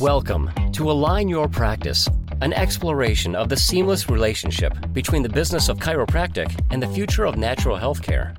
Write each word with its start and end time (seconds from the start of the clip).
Welcome 0.00 0.50
to 0.72 0.90
Align 0.90 1.28
Your 1.28 1.46
Practice, 1.46 2.08
an 2.40 2.52
exploration 2.52 3.36
of 3.36 3.48
the 3.48 3.56
seamless 3.56 4.10
relationship 4.10 4.74
between 4.92 5.22
the 5.22 5.28
business 5.28 5.68
of 5.68 5.78
chiropractic 5.78 6.52
and 6.70 6.82
the 6.82 6.88
future 6.88 7.24
of 7.24 7.36
natural 7.36 7.76
health 7.76 8.02
care. 8.02 8.34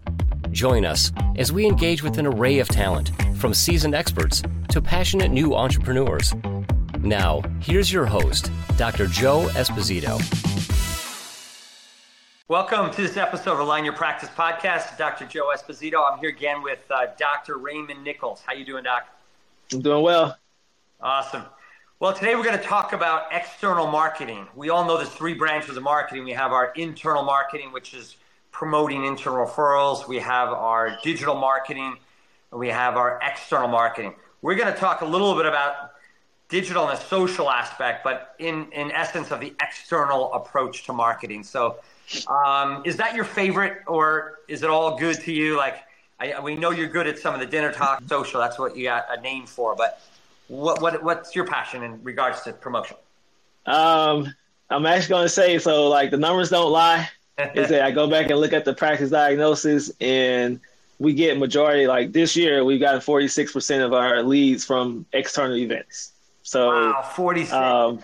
Join 0.52 0.83
us 0.83 1.13
as 1.38 1.54
we 1.54 1.65
engage 1.65 2.04
with 2.04 2.18
an 2.18 2.26
array 2.26 2.60
of 2.60 2.68
talent, 2.68 3.13
from 3.38 3.54
seasoned 3.54 3.96
experts 3.96 4.44
to 4.68 4.81
passionate 4.81 5.31
new 5.31 5.55
entrepreneurs. 5.55 6.33
Now, 6.99 7.41
here's 7.61 7.89
your 7.89 8.05
host, 8.05 8.51
Dr. 8.75 9.07
Joe 9.07 9.47
Esposito. 9.53 10.19
Welcome 12.49 12.91
to 12.91 13.01
this 13.01 13.15
episode 13.15 13.53
of 13.53 13.59
Align 13.59 13.85
Your 13.85 13.93
Practice 13.93 14.27
podcast. 14.27 14.97
Dr. 14.97 15.25
Joe 15.25 15.53
Esposito. 15.55 16.03
I'm 16.05 16.19
here 16.19 16.31
again 16.31 16.61
with 16.61 16.79
uh, 16.91 17.07
Dr. 17.17 17.59
Raymond 17.59 18.03
Nichols. 18.03 18.41
How 18.45 18.51
you 18.51 18.65
doing, 18.65 18.83
Doc? 18.83 19.07
I'm 19.71 19.81
doing 19.81 20.03
well. 20.03 20.37
Awesome. 21.05 21.43
Well, 21.99 22.13
today 22.13 22.33
we're 22.33 22.43
going 22.43 22.57
to 22.57 22.63
talk 22.63 22.91
about 22.91 23.27
external 23.32 23.86
marketing. 23.86 24.47
We 24.55 24.71
all 24.71 24.87
know 24.87 24.97
there's 24.97 25.07
three 25.11 25.36
branches 25.36 25.77
of 25.77 25.83
marketing. 25.83 26.23
We 26.23 26.32
have 26.32 26.51
our 26.51 26.73
internal 26.75 27.21
marketing, 27.21 27.71
which 27.71 27.93
is 27.93 28.18
promoting 28.51 29.05
internal 29.05 29.46
referrals. 29.46 30.07
We 30.07 30.18
have 30.18 30.49
our 30.49 30.97
digital 31.04 31.36
marketing, 31.36 31.96
and 32.49 32.59
we 32.59 32.69
have 32.69 32.97
our 32.97 33.19
external 33.22 33.67
marketing. 33.67 34.16
We're 34.41 34.55
going 34.55 34.73
to 34.73 34.80
talk 34.80 35.02
a 35.02 35.05
little 35.05 35.36
bit 35.36 35.45
about 35.45 35.91
digital 36.49 36.89
and 36.89 36.97
the 36.97 37.03
social 37.03 37.52
aspect, 37.52 38.03
but 38.03 38.33
in, 38.39 38.72
in 38.72 38.91
essence 38.91 39.30
of 39.30 39.39
the 39.39 39.53
external 39.61 40.33
approach 40.33 40.85
to 40.85 40.94
marketing. 40.94 41.44
So, 41.44 41.77
um, 42.27 42.81
is 42.83 42.97
that 42.97 43.13
your 43.13 43.25
favorite, 43.25 43.83
or 43.85 44.39
is 44.47 44.63
it 44.63 44.72
all 44.72 44.97
good 44.97 45.19
to 45.19 45.31
you? 45.31 45.55
Like, 45.55 45.83
I, 46.19 46.39
we 46.39 46.55
know 46.55 46.72
you're 46.72 46.89
good 46.89 47.05
at 47.05 47.19
some 47.19 47.35
of 47.35 47.39
the 47.39 47.45
dinner 47.45 47.72
talk 47.72 48.02
social. 48.08 48.41
That's 48.41 48.58
what 48.58 48.75
you 48.75 48.85
got 48.85 49.05
a 49.16 49.22
name 49.22 49.45
for, 49.45 49.75
but 49.75 50.02
what, 50.47 50.81
what 50.81 51.03
what's 51.03 51.35
your 51.35 51.45
passion 51.45 51.83
in 51.83 52.03
regards 52.03 52.41
to 52.41 52.53
promotion? 52.53 52.97
Um, 53.66 54.33
I'm 54.69 54.85
actually 54.85 55.09
going 55.09 55.25
to 55.25 55.29
say 55.29 55.57
so. 55.59 55.87
Like 55.87 56.11
the 56.11 56.17
numbers 56.17 56.49
don't 56.49 56.71
lie. 56.71 57.09
is 57.53 57.67
that 57.67 57.83
I 57.83 57.91
go 57.91 58.09
back 58.09 58.29
and 58.29 58.39
look 58.39 58.53
at 58.53 58.63
the 58.63 58.73
practice 58.73 59.09
diagnosis, 59.09 59.91
and 59.99 60.59
we 60.99 61.13
get 61.13 61.37
majority. 61.37 61.85
Like 61.85 62.13
this 62.13 62.35
year, 62.35 62.63
we've 62.63 62.79
gotten 62.79 63.02
46 63.02 63.52
percent 63.52 63.83
of 63.83 63.93
our 63.93 64.23
leads 64.23 64.63
from 64.63 65.05
external 65.11 65.57
events. 65.57 66.13
So 66.43 66.69
wow, 66.69 67.02
46. 67.02 67.52
Um, 67.52 67.99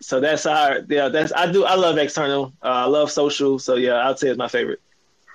so 0.00 0.20
that's 0.20 0.44
our 0.46 0.80
yeah. 0.88 1.08
That's 1.08 1.32
I 1.32 1.50
do. 1.52 1.64
I 1.64 1.76
love 1.76 1.98
external. 1.98 2.52
Uh, 2.62 2.68
I 2.68 2.84
love 2.86 3.10
social. 3.10 3.58
So 3.58 3.76
yeah, 3.76 4.08
I'd 4.08 4.18
say 4.18 4.28
it's 4.28 4.38
my 4.38 4.48
favorite. 4.48 4.80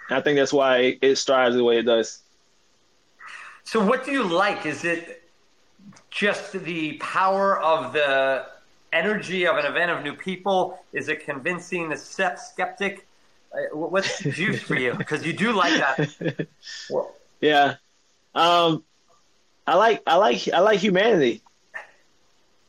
And 0.10 0.18
I 0.18 0.22
think 0.22 0.38
that's 0.38 0.52
why 0.52 0.98
it 1.02 1.16
strives 1.16 1.56
the 1.56 1.64
way 1.64 1.78
it 1.78 1.84
does. 1.84 2.20
So 3.64 3.84
what 3.84 4.04
do 4.04 4.12
you 4.12 4.24
like? 4.24 4.66
Is 4.66 4.84
it 4.84 5.24
just 6.20 6.52
the 6.52 6.94
power 6.98 7.58
of 7.62 7.94
the 7.94 8.46
energy 8.92 9.48
of 9.48 9.56
an 9.56 9.66
event 9.66 9.90
of 9.90 10.04
new 10.04 10.14
people? 10.14 10.78
Is 10.92 11.08
it 11.08 11.24
convincing 11.24 11.88
the 11.88 11.96
skeptic? 11.96 13.08
Uh, 13.54 13.74
what's 13.74 14.20
the 14.20 14.30
juice 14.30 14.62
for 14.62 14.76
you? 14.76 14.94
Because 14.94 15.26
you 15.26 15.32
do 15.32 15.54
like 15.54 15.74
that. 15.80 16.48
yeah, 17.42 17.76
um, 18.36 18.84
I 19.66 19.76
like 19.76 20.04
I 20.06 20.16
like 20.18 20.50
I 20.50 20.60
like 20.60 20.80
humanity. 20.80 21.42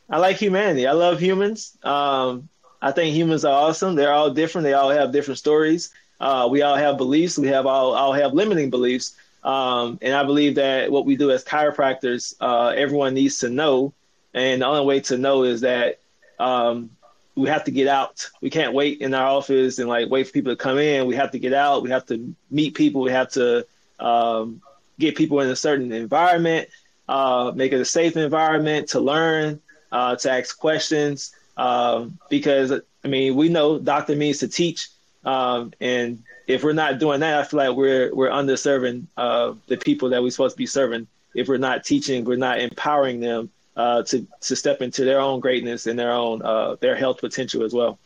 I 0.09 0.17
like 0.17 0.37
humanity. 0.37 0.87
I 0.87 0.93
love 0.93 1.19
humans. 1.19 1.77
Um, 1.83 2.47
I 2.81 2.93
think 2.93 3.13
humans 3.13 3.43
are 3.43 3.53
awesome. 3.53 3.95
They're 3.95 4.13
all 4.13 4.31
different. 4.31 4.63
They 4.63 4.73
all 4.73 4.89
have 4.91 5.11
different 5.11 5.39
stories. 5.39 5.91
Uh, 6.21 6.47
we 6.49 6.61
all 6.61 6.77
have 6.77 6.95
beliefs. 6.95 7.37
We 7.37 7.47
have 7.47 7.65
all 7.65 7.93
all 7.95 8.13
have 8.13 8.33
limiting 8.33 8.69
beliefs. 8.69 9.13
Um, 9.43 9.97
and 10.01 10.13
I 10.13 10.23
believe 10.23 10.55
that 10.55 10.91
what 10.91 11.05
we 11.05 11.15
do 11.15 11.31
as 11.31 11.43
chiropractors, 11.43 12.35
uh, 12.39 12.73
everyone 12.75 13.13
needs 13.13 13.39
to 13.39 13.49
know. 13.49 13.93
And 14.33 14.61
the 14.61 14.65
only 14.65 14.85
way 14.85 14.99
to 15.01 15.17
know 15.17 15.43
is 15.43 15.61
that 15.61 15.99
um, 16.39 16.91
we 17.35 17.49
have 17.49 17.63
to 17.65 17.71
get 17.71 17.87
out. 17.87 18.29
We 18.41 18.49
can't 18.49 18.73
wait 18.73 19.01
in 19.01 19.13
our 19.13 19.27
office 19.27 19.79
and 19.79 19.89
like 19.89 20.09
wait 20.09 20.27
for 20.27 20.33
people 20.33 20.51
to 20.51 20.55
come 20.55 20.77
in. 20.77 21.07
We 21.07 21.15
have 21.15 21.31
to 21.31 21.39
get 21.39 21.53
out. 21.53 21.83
We 21.83 21.89
have 21.89 22.05
to 22.07 22.35
meet 22.49 22.75
people. 22.75 23.01
We 23.01 23.11
have 23.11 23.31
to 23.31 23.65
um, 23.99 24.61
get 24.99 25.15
people 25.15 25.39
in 25.41 25.49
a 25.49 25.55
certain 25.55 25.91
environment, 25.91 26.69
uh, 27.07 27.51
make 27.55 27.71
it 27.73 27.81
a 27.81 27.85
safe 27.85 28.15
environment 28.15 28.89
to 28.89 28.99
learn, 28.99 29.59
uh, 29.91 30.15
to 30.17 30.31
ask 30.31 30.57
questions. 30.57 31.33
Um, 31.57 32.17
because 32.29 32.71
I 33.03 33.07
mean, 33.07 33.35
we 33.35 33.49
know 33.49 33.79
doctor 33.79 34.15
means 34.15 34.39
to 34.39 34.47
teach, 34.47 34.89
um, 35.23 35.73
and 35.79 36.23
if 36.47 36.63
we're 36.63 36.73
not 36.73 36.99
doing 36.99 37.19
that, 37.19 37.39
I 37.39 37.43
feel 37.43 37.57
like 37.59 37.75
we're 37.75 38.13
we're 38.13 38.29
underserving 38.29 39.05
uh, 39.17 39.53
the 39.67 39.77
people 39.77 40.09
that 40.09 40.21
we're 40.21 40.31
supposed 40.31 40.55
to 40.55 40.57
be 40.57 40.65
serving. 40.65 41.07
If 41.35 41.47
we're 41.47 41.57
not 41.57 41.85
teaching, 41.85 42.25
we're 42.25 42.37
not 42.37 42.59
empowering 42.59 43.19
them 43.19 43.49
uh, 43.75 44.03
to 44.03 44.27
to 44.41 44.55
step 44.55 44.81
into 44.81 45.05
their 45.05 45.19
own 45.19 45.39
greatness 45.39 45.87
and 45.87 45.97
their 45.97 46.11
own 46.11 46.41
uh, 46.41 46.75
their 46.79 46.95
health 46.95 47.19
potential 47.19 47.63
as 47.63 47.73
well. 47.73 47.99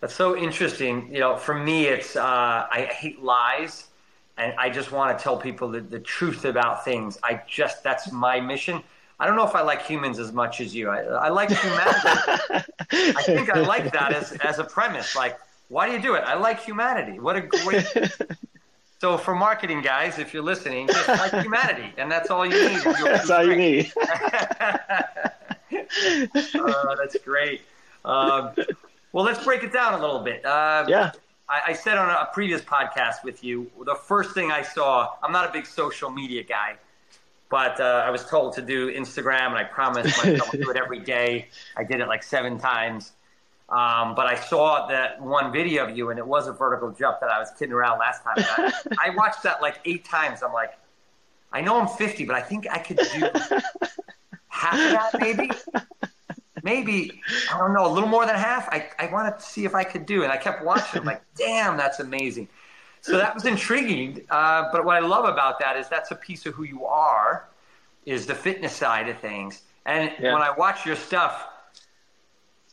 That's 0.00 0.14
so 0.14 0.36
interesting. 0.36 1.08
You 1.12 1.20
know, 1.20 1.36
for 1.36 1.54
me, 1.54 1.86
it's 1.86 2.14
uh, 2.14 2.22
I 2.70 2.88
hate 2.92 3.22
lies, 3.22 3.88
and 4.36 4.54
I 4.58 4.70
just 4.70 4.92
want 4.92 5.16
to 5.16 5.22
tell 5.22 5.36
people 5.36 5.68
the, 5.68 5.80
the 5.80 6.00
truth 6.00 6.44
about 6.44 6.84
things. 6.84 7.18
I 7.22 7.40
just 7.48 7.82
that's 7.82 8.12
my 8.12 8.40
mission. 8.40 8.82
I 9.18 9.26
don't 9.26 9.36
know 9.36 9.46
if 9.46 9.54
I 9.54 9.62
like 9.62 9.84
humans 9.86 10.18
as 10.18 10.32
much 10.32 10.60
as 10.60 10.74
you. 10.74 10.88
I, 10.88 11.00
I 11.02 11.28
like 11.28 11.50
humanity. 11.50 11.98
I 12.90 13.22
think 13.22 13.50
I 13.50 13.60
like 13.60 13.92
that 13.92 14.12
as 14.12 14.32
as 14.32 14.58
a 14.58 14.64
premise. 14.64 15.16
Like 15.16 15.38
why 15.68 15.86
do 15.86 15.92
you 15.92 16.00
do 16.00 16.14
it? 16.14 16.24
I 16.24 16.34
like 16.34 16.60
humanity. 16.60 17.18
What 17.18 17.36
a 17.36 17.40
great. 17.42 17.86
so 19.00 19.16
for 19.18 19.34
marketing 19.34 19.82
guys, 19.82 20.18
if 20.18 20.34
you're 20.34 20.42
listening, 20.42 20.88
just 20.88 21.08
like 21.08 21.32
humanity, 21.42 21.92
and 21.96 22.10
that's 22.10 22.30
all 22.30 22.44
you 22.46 22.68
need. 22.68 22.80
That's 22.82 23.30
all 23.30 23.44
you 23.44 23.56
need. 23.56 23.92
uh, 24.00 25.08
that's 26.98 27.16
great. 27.24 27.62
Um, 28.04 28.50
well, 29.12 29.24
let's 29.24 29.42
break 29.42 29.62
it 29.62 29.72
down 29.72 29.94
a 29.94 29.98
little 30.00 30.20
bit. 30.20 30.44
Uh, 30.44 30.84
yeah. 30.88 31.12
I, 31.48 31.60
I, 31.68 31.72
said 31.72 31.98
on 31.98 32.10
a 32.10 32.28
previous 32.32 32.62
podcast 32.62 33.22
with 33.22 33.44
you, 33.44 33.70
the 33.84 33.94
first 33.94 34.32
thing 34.34 34.50
I 34.50 34.62
saw, 34.62 35.10
I'm 35.22 35.32
not 35.32 35.48
a 35.48 35.52
big 35.52 35.66
social 35.66 36.10
media 36.10 36.42
guy, 36.42 36.76
but 37.50 37.78
uh, 37.80 38.02
I 38.04 38.10
was 38.10 38.24
told 38.26 38.54
to 38.54 38.62
do 38.62 38.92
Instagram, 38.92 39.48
and 39.48 39.56
I 39.56 39.64
promised 39.64 40.24
myself 40.24 40.50
to 40.50 40.58
do 40.58 40.70
it 40.70 40.76
every 40.76 41.00
day. 41.00 41.48
I 41.76 41.84
did 41.84 42.00
it 42.00 42.08
like 42.08 42.22
seven 42.22 42.58
times. 42.58 43.12
Um, 43.68 44.14
but 44.14 44.26
I 44.26 44.34
saw 44.34 44.86
that 44.88 45.20
one 45.20 45.50
video 45.50 45.88
of 45.88 45.96
you, 45.96 46.10
and 46.10 46.18
it 46.18 46.26
was 46.26 46.46
a 46.48 46.52
vertical 46.52 46.90
jump 46.90 47.20
that 47.20 47.30
I 47.30 47.38
was 47.38 47.50
kidding 47.58 47.72
around 47.72 47.98
last 47.98 48.22
time. 48.22 48.34
I, 48.38 48.72
I, 49.06 49.10
watched 49.10 49.42
that 49.44 49.62
like 49.62 49.80
eight 49.86 50.04
times. 50.04 50.42
I'm 50.42 50.52
like, 50.52 50.74
I 51.50 51.62
know 51.62 51.80
I'm 51.80 51.88
50, 51.88 52.26
but 52.26 52.36
I 52.36 52.42
think 52.42 52.66
I 52.70 52.78
could 52.78 52.98
do 52.98 53.30
half 54.48 54.74
of 54.74 54.90
that, 54.90 55.18
maybe. 55.18 55.50
Maybe 56.62 57.20
I 57.52 57.58
don't 57.58 57.74
know, 57.74 57.86
a 57.86 57.92
little 57.92 58.08
more 58.08 58.24
than 58.24 58.36
half. 58.36 58.68
I, 58.70 58.88
I 58.98 59.06
wanted 59.12 59.38
to 59.38 59.44
see 59.44 59.66
if 59.66 59.74
I 59.74 59.84
could 59.84 60.06
do, 60.06 60.22
it. 60.22 60.24
and 60.24 60.32
I 60.32 60.38
kept 60.38 60.64
watching. 60.64 61.00
I'm 61.00 61.06
like, 61.06 61.22
damn, 61.36 61.76
that's 61.76 62.00
amazing. 62.00 62.48
So 63.02 63.18
that 63.18 63.34
was 63.34 63.44
intriguing. 63.44 64.22
Uh, 64.30 64.70
but 64.72 64.84
what 64.84 64.96
I 64.96 65.06
love 65.06 65.26
about 65.26 65.58
that 65.60 65.76
is 65.76 65.88
that's 65.90 66.10
a 66.10 66.14
piece 66.14 66.46
of 66.46 66.54
who 66.54 66.64
you 66.64 66.86
are, 66.86 67.48
is 68.06 68.24
the 68.24 68.34
fitness 68.34 68.74
side 68.74 69.10
of 69.10 69.18
things. 69.18 69.62
And 69.84 70.10
yeah. 70.18 70.32
when 70.32 70.40
I 70.40 70.50
watch 70.50 70.86
your 70.86 70.96
stuff 70.96 71.48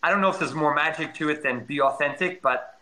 I 0.03 0.09
don't 0.09 0.21
know 0.21 0.29
if 0.29 0.39
there's 0.39 0.53
more 0.53 0.73
magic 0.73 1.13
to 1.15 1.29
it 1.29 1.43
than 1.43 1.63
be 1.65 1.81
authentic, 1.81 2.41
but 2.41 2.79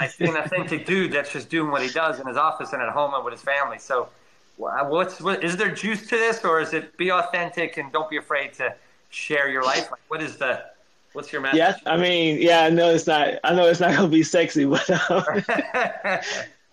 I 0.00 0.06
see 0.06 0.24
an 0.24 0.36
authentic 0.36 0.86
dude 0.86 1.12
that's 1.12 1.32
just 1.32 1.50
doing 1.50 1.70
what 1.70 1.82
he 1.82 1.88
does 1.88 2.18
in 2.18 2.26
his 2.26 2.36
office 2.36 2.72
and 2.72 2.80
at 2.80 2.88
home 2.88 3.12
and 3.14 3.24
with 3.24 3.32
his 3.32 3.42
family. 3.42 3.78
So, 3.78 4.08
what's 4.56 5.20
what, 5.20 5.44
is 5.44 5.56
there 5.56 5.70
juice 5.70 6.06
to 6.08 6.16
this, 6.16 6.44
or 6.44 6.60
is 6.60 6.72
it 6.72 6.96
be 6.96 7.12
authentic 7.12 7.76
and 7.76 7.92
don't 7.92 8.08
be 8.08 8.16
afraid 8.16 8.54
to 8.54 8.74
share 9.10 9.50
your 9.50 9.64
life? 9.64 9.90
Like, 9.90 10.00
what 10.08 10.22
is 10.22 10.36
the 10.36 10.64
what's 11.12 11.30
your 11.30 11.42
message? 11.42 11.58
Yeah, 11.58 11.74
I 11.84 11.96
mean, 11.98 12.40
yeah, 12.40 12.60
I 12.60 12.70
know 12.70 12.90
it's 12.90 13.06
not. 13.06 13.34
I 13.44 13.54
know 13.54 13.66
it's 13.66 13.80
not 13.80 13.94
gonna 13.94 14.08
be 14.08 14.22
sexy, 14.22 14.64
but 14.64 14.88
um, 15.10 15.44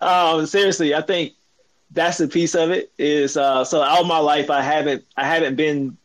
um, 0.00 0.46
seriously, 0.46 0.94
I 0.94 1.02
think 1.02 1.34
that's 1.90 2.18
the 2.18 2.28
piece 2.28 2.54
of 2.54 2.70
it. 2.70 2.90
Is 2.98 3.36
uh, 3.36 3.64
so 3.64 3.82
all 3.82 4.04
my 4.04 4.18
life 4.18 4.48
I 4.48 4.62
haven't 4.62 5.04
I 5.16 5.26
haven't 5.26 5.56
been 5.56 5.98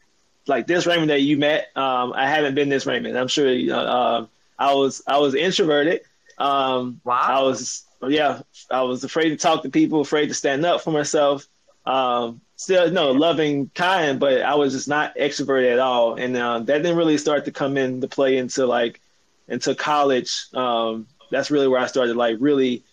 like 0.50 0.68
this 0.68 0.86
Raymond 0.86 1.10
that 1.10 1.22
you 1.22 1.38
met, 1.38 1.70
um, 1.76 2.14
I 2.14 2.28
haven't 2.28 2.56
been 2.56 2.70
this 2.70 2.86
Raymond. 2.86 3.18
I'm 3.18 3.28
sure 3.28 3.52
you 3.52 3.68
know, 3.68 3.80
uh, 3.80 4.26
I 4.58 4.74
was 4.74 5.02
I 5.08 5.20
was 5.20 5.36
introverted. 5.36 6.02
Um, 6.38 7.02
wow. 7.04 7.22
I 7.22 7.42
was 7.42 7.86
yeah, 8.08 8.42
I 8.72 8.82
was 8.84 9.04
afraid 9.04 9.30
to 9.30 9.38
talk 9.38 9.64
to 9.64 9.70
people, 9.70 10.02
afraid 10.02 10.28
to 10.28 10.34
stand 10.34 10.66
up 10.66 10.82
for 10.82 10.92
myself. 10.92 11.48
Um, 11.86 12.42
still 12.56 12.92
no 12.92 13.12
loving 13.12 13.70
kind, 13.74 14.20
but 14.20 14.42
I 14.42 14.56
was 14.56 14.74
just 14.74 14.88
not 14.88 15.16
extroverted 15.16 15.74
at 15.74 15.80
all, 15.80 16.16
and 16.16 16.36
uh, 16.36 16.60
that 16.60 16.82
didn't 16.82 16.98
really 16.98 17.18
start 17.18 17.46
to 17.46 17.52
come 17.52 17.78
into 17.78 18.08
play 18.08 18.38
until 18.38 18.68
like 18.68 19.00
into 19.48 19.76
college. 19.76 20.48
Um, 20.54 21.08
that's 21.32 21.52
really 21.52 21.68
where 21.68 21.80
I 21.80 21.88
started 21.88 22.16
like 22.16 22.38
really 22.40 22.84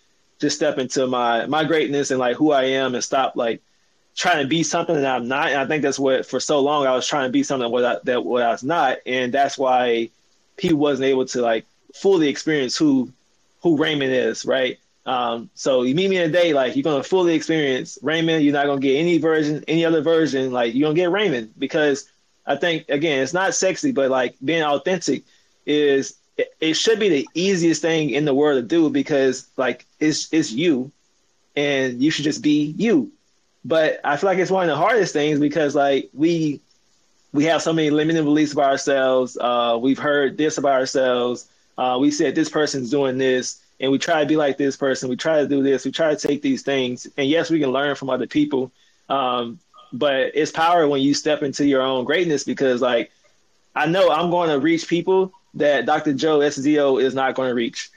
just 0.40 0.56
step 0.56 0.78
into 0.78 1.06
my 1.06 1.46
my 1.46 1.64
greatness 1.64 2.10
and 2.10 2.20
like 2.20 2.36
who 2.36 2.52
I 2.52 2.64
am 2.64 2.94
and 2.94 3.02
stop 3.02 3.36
like 3.36 3.62
trying 4.16 4.42
to 4.42 4.48
be 4.48 4.62
something 4.62 4.96
that 4.96 5.14
I'm 5.14 5.28
not. 5.28 5.48
And 5.48 5.60
I 5.60 5.66
think 5.66 5.82
that's 5.82 5.98
what 5.98 6.26
for 6.26 6.40
so 6.40 6.60
long 6.60 6.86
I 6.86 6.94
was 6.94 7.06
trying 7.06 7.28
to 7.28 7.32
be 7.32 7.42
something 7.42 7.70
that 7.72 7.98
I, 7.98 8.00
that 8.04 8.24
what 8.24 8.42
I 8.42 8.50
was 8.50 8.64
not, 8.64 8.98
and 9.06 9.32
that's 9.32 9.58
why 9.58 10.10
he 10.58 10.72
wasn't 10.72 11.06
able 11.06 11.26
to 11.26 11.42
like 11.42 11.66
fully 11.94 12.28
experience 12.28 12.76
who 12.76 13.12
who 13.62 13.76
Raymond 13.76 14.12
is, 14.12 14.44
right? 14.44 14.78
Um, 15.04 15.50
so 15.54 15.82
you 15.82 15.94
meet 15.94 16.10
me 16.10 16.16
in 16.16 16.28
a 16.28 16.32
day, 16.32 16.52
like 16.52 16.74
you're 16.74 16.82
gonna 16.82 17.02
fully 17.02 17.34
experience 17.34 17.98
Raymond. 18.02 18.42
You're 18.42 18.54
not 18.54 18.66
gonna 18.66 18.80
get 18.80 18.96
any 18.96 19.18
version, 19.18 19.62
any 19.68 19.84
other 19.84 20.00
version. 20.00 20.50
Like 20.50 20.74
you're 20.74 20.88
gonna 20.88 20.96
get 20.96 21.10
Raymond 21.10 21.52
because 21.58 22.10
I 22.46 22.56
think 22.56 22.88
again, 22.88 23.22
it's 23.22 23.34
not 23.34 23.54
sexy, 23.54 23.92
but 23.92 24.10
like 24.10 24.34
being 24.44 24.62
authentic 24.62 25.24
is 25.66 26.16
it, 26.36 26.54
it 26.60 26.74
should 26.74 26.98
be 26.98 27.08
the 27.08 27.28
easiest 27.34 27.82
thing 27.82 28.10
in 28.10 28.24
the 28.24 28.34
world 28.34 28.62
to 28.62 28.66
do 28.66 28.88
because 28.88 29.46
like 29.56 29.84
it's 30.00 30.32
it's 30.32 30.52
you, 30.52 30.90
and 31.54 32.02
you 32.02 32.10
should 32.10 32.24
just 32.24 32.42
be 32.42 32.74
you. 32.78 33.12
But 33.66 34.00
I 34.04 34.16
feel 34.16 34.30
like 34.30 34.38
it's 34.38 34.50
one 34.50 34.62
of 34.62 34.68
the 34.68 34.76
hardest 34.76 35.12
things 35.12 35.40
because 35.40 35.74
like 35.74 36.08
we 36.14 36.60
we 37.32 37.44
have 37.46 37.60
so 37.62 37.72
many 37.72 37.90
limiting 37.90 38.22
beliefs 38.22 38.52
about 38.52 38.70
ourselves. 38.70 39.36
Uh, 39.36 39.76
we've 39.80 39.98
heard 39.98 40.38
this 40.38 40.56
about 40.56 40.74
ourselves. 40.74 41.48
Uh, 41.76 41.98
we 42.00 42.12
said 42.12 42.36
this 42.36 42.48
person's 42.48 42.90
doing 42.90 43.18
this, 43.18 43.60
and 43.80 43.90
we 43.90 43.98
try 43.98 44.20
to 44.20 44.26
be 44.26 44.36
like 44.36 44.56
this 44.56 44.76
person. 44.76 45.08
We 45.08 45.16
try 45.16 45.42
to 45.42 45.48
do 45.48 45.64
this. 45.64 45.84
We 45.84 45.90
try 45.90 46.14
to 46.14 46.28
take 46.28 46.42
these 46.42 46.62
things, 46.62 47.08
and 47.16 47.28
yes, 47.28 47.50
we 47.50 47.58
can 47.58 47.70
learn 47.70 47.96
from 47.96 48.08
other 48.08 48.28
people. 48.28 48.70
Um, 49.08 49.58
but 49.92 50.30
it's 50.34 50.52
power 50.52 50.86
when 50.86 51.02
you 51.02 51.12
step 51.12 51.42
into 51.42 51.66
your 51.66 51.82
own 51.82 52.04
greatness 52.04 52.44
because, 52.44 52.80
like, 52.80 53.10
I 53.74 53.86
know 53.86 54.12
I'm 54.12 54.30
going 54.30 54.50
to 54.50 54.60
reach 54.60 54.86
people 54.86 55.32
that 55.54 55.86
Dr. 55.86 56.12
Joe 56.12 56.38
Esposito 56.38 57.02
is 57.02 57.14
not 57.14 57.34
going 57.34 57.48
to 57.48 57.54
reach. 57.54 57.90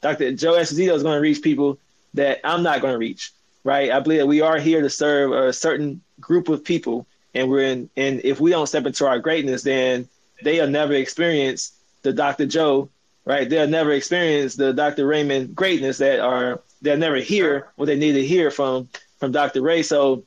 Dr. 0.00 0.32
Joe 0.32 0.52
Esposito 0.52 0.94
is 0.94 1.02
going 1.02 1.16
to 1.16 1.20
reach 1.20 1.42
people 1.42 1.76
that 2.14 2.40
I'm 2.44 2.62
not 2.62 2.80
going 2.80 2.92
to 2.92 2.98
reach. 2.98 3.32
Right? 3.64 3.90
I 3.90 4.00
believe 4.00 4.20
that 4.20 4.26
we 4.26 4.40
are 4.40 4.58
here 4.58 4.82
to 4.82 4.90
serve 4.90 5.32
a 5.32 5.52
certain 5.52 6.00
group 6.20 6.48
of 6.48 6.64
people, 6.64 7.06
and 7.34 7.50
we're 7.50 7.62
in. 7.62 7.90
And 7.96 8.20
if 8.24 8.40
we 8.40 8.50
don't 8.50 8.66
step 8.66 8.86
into 8.86 9.06
our 9.06 9.18
greatness, 9.18 9.62
then 9.62 10.08
they'll 10.42 10.68
never 10.68 10.94
experience 10.94 11.72
the 12.02 12.12
Dr. 12.12 12.46
Joe. 12.46 12.88
Right? 13.24 13.48
They'll 13.48 13.68
never 13.68 13.92
experience 13.92 14.56
the 14.56 14.72
Dr. 14.72 15.06
Raymond 15.06 15.54
greatness 15.54 15.98
that 15.98 16.20
are. 16.20 16.60
They'll 16.80 16.96
never 16.96 17.16
hear 17.16 17.68
what 17.76 17.86
they 17.86 17.96
need 17.96 18.12
to 18.12 18.24
hear 18.24 18.50
from 18.50 18.88
from 19.18 19.32
Dr. 19.32 19.60
Ray. 19.62 19.82
So 19.82 20.24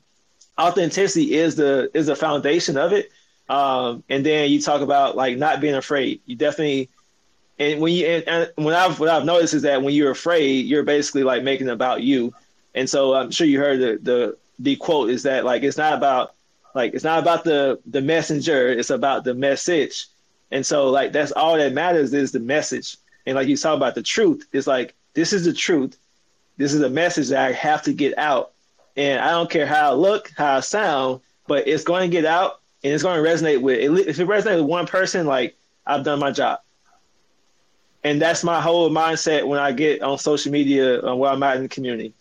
authenticity 0.58 1.34
is 1.34 1.56
the 1.56 1.90
is 1.94 2.06
the 2.06 2.16
foundation 2.16 2.76
of 2.76 2.92
it. 2.92 3.10
Um, 3.48 4.04
and 4.08 4.24
then 4.24 4.50
you 4.50 4.60
talk 4.60 4.82
about 4.82 5.16
like 5.16 5.36
not 5.36 5.60
being 5.60 5.74
afraid. 5.74 6.20
You 6.26 6.36
definitely 6.36 6.90
and 7.58 7.80
when 7.80 7.92
you 7.92 8.06
and, 8.06 8.28
and 8.28 8.64
when 8.64 8.74
I've 8.74 8.98
what 8.98 9.08
I've 9.08 9.24
noticed 9.24 9.54
is 9.54 9.62
that 9.62 9.82
when 9.82 9.94
you're 9.94 10.10
afraid, 10.10 10.66
you're 10.66 10.82
basically 10.82 11.22
like 11.22 11.42
making 11.42 11.68
about 11.68 12.02
you. 12.02 12.34
And 12.74 12.88
so 12.88 13.14
I'm 13.14 13.30
sure 13.30 13.46
you 13.46 13.58
heard 13.58 13.80
the 13.80 13.98
the 14.02 14.36
the 14.58 14.76
quote 14.76 15.10
is 15.10 15.24
that 15.24 15.44
like 15.44 15.62
it's 15.62 15.76
not 15.76 15.94
about 15.94 16.34
like 16.74 16.94
it's 16.94 17.04
not 17.04 17.18
about 17.18 17.44
the 17.44 17.80
the 17.86 18.00
messenger, 18.00 18.68
it's 18.68 18.90
about 18.90 19.24
the 19.24 19.34
message. 19.34 20.06
And 20.50 20.64
so 20.64 20.90
like 20.90 21.12
that's 21.12 21.32
all 21.32 21.56
that 21.56 21.72
matters 21.72 22.12
is 22.12 22.32
the 22.32 22.40
message. 22.40 22.96
And 23.26 23.36
like 23.36 23.48
you 23.48 23.56
talk 23.56 23.76
about 23.76 23.94
the 23.94 24.02
truth, 24.02 24.46
it's 24.52 24.66
like 24.66 24.94
this 25.14 25.32
is 25.32 25.44
the 25.44 25.52
truth. 25.52 25.96
This 26.56 26.74
is 26.74 26.82
a 26.82 26.90
message 26.90 27.28
that 27.28 27.46
I 27.46 27.52
have 27.52 27.82
to 27.82 27.92
get 27.92 28.16
out. 28.18 28.52
And 28.96 29.20
I 29.20 29.30
don't 29.30 29.50
care 29.50 29.66
how 29.66 29.90
I 29.90 29.94
look, 29.94 30.30
how 30.36 30.56
I 30.56 30.60
sound, 30.60 31.20
but 31.46 31.66
it's 31.66 31.84
going 31.84 32.10
to 32.10 32.14
get 32.14 32.26
out 32.26 32.60
and 32.84 32.92
it's 32.92 33.02
going 33.02 33.22
to 33.22 33.28
resonate 33.28 33.62
with. 33.62 34.06
If 34.06 34.20
it 34.20 34.28
resonates 34.28 34.60
with 34.60 34.66
one 34.66 34.86
person, 34.86 35.26
like 35.26 35.56
I've 35.86 36.04
done 36.04 36.18
my 36.18 36.30
job. 36.30 36.60
And 38.04 38.20
that's 38.20 38.42
my 38.42 38.60
whole 38.60 38.90
mindset 38.90 39.46
when 39.46 39.60
I 39.60 39.72
get 39.72 40.02
on 40.02 40.18
social 40.18 40.52
media 40.52 41.02
uh, 41.02 41.14
where 41.14 41.30
I'm 41.30 41.42
at 41.42 41.56
in 41.56 41.62
the 41.62 41.68
community. 41.68 42.14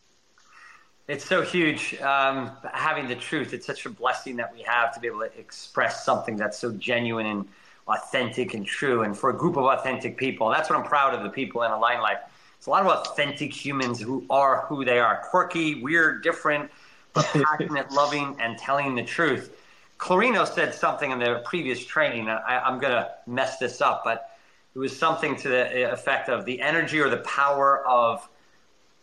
It's 1.11 1.25
so 1.25 1.41
huge 1.41 1.99
um, 1.99 2.51
having 2.71 3.09
the 3.09 3.17
truth. 3.17 3.53
It's 3.53 3.67
such 3.67 3.85
a 3.85 3.89
blessing 3.89 4.37
that 4.37 4.55
we 4.55 4.61
have 4.61 4.93
to 4.93 4.99
be 5.01 5.07
able 5.07 5.19
to 5.19 5.37
express 5.37 6.05
something 6.05 6.37
that's 6.37 6.57
so 6.57 6.71
genuine 6.71 7.25
and 7.25 7.49
authentic 7.85 8.53
and 8.53 8.65
true. 8.65 9.03
And 9.03 9.17
for 9.17 9.29
a 9.29 9.33
group 9.33 9.57
of 9.57 9.65
authentic 9.65 10.15
people, 10.15 10.49
that's 10.49 10.69
what 10.69 10.79
I'm 10.79 10.85
proud 10.85 11.13
of 11.13 11.23
the 11.23 11.29
people 11.29 11.63
in 11.63 11.71
Align 11.71 11.99
Life. 11.99 12.19
It's 12.57 12.67
a 12.67 12.69
lot 12.69 12.85
of 12.85 12.87
authentic 12.87 13.51
humans 13.51 13.99
who 13.99 14.23
are 14.29 14.61
who 14.67 14.85
they 14.85 14.99
are 14.99 15.17
quirky, 15.29 15.83
weird, 15.83 16.23
different, 16.23 16.71
but 17.11 17.25
passionate, 17.33 17.91
loving, 17.91 18.37
and 18.39 18.57
telling 18.57 18.95
the 18.95 19.03
truth. 19.03 19.53
Clarino 19.97 20.47
said 20.47 20.73
something 20.73 21.11
in 21.11 21.19
the 21.19 21.41
previous 21.43 21.85
training. 21.85 22.29
I, 22.29 22.59
I'm 22.59 22.79
going 22.79 22.93
to 22.93 23.11
mess 23.27 23.57
this 23.57 23.81
up, 23.81 24.03
but 24.05 24.29
it 24.73 24.79
was 24.79 24.97
something 24.97 25.35
to 25.35 25.49
the 25.49 25.91
effect 25.91 26.29
of 26.29 26.45
the 26.45 26.61
energy 26.61 27.01
or 27.01 27.09
the 27.09 27.17
power 27.17 27.85
of 27.85 28.29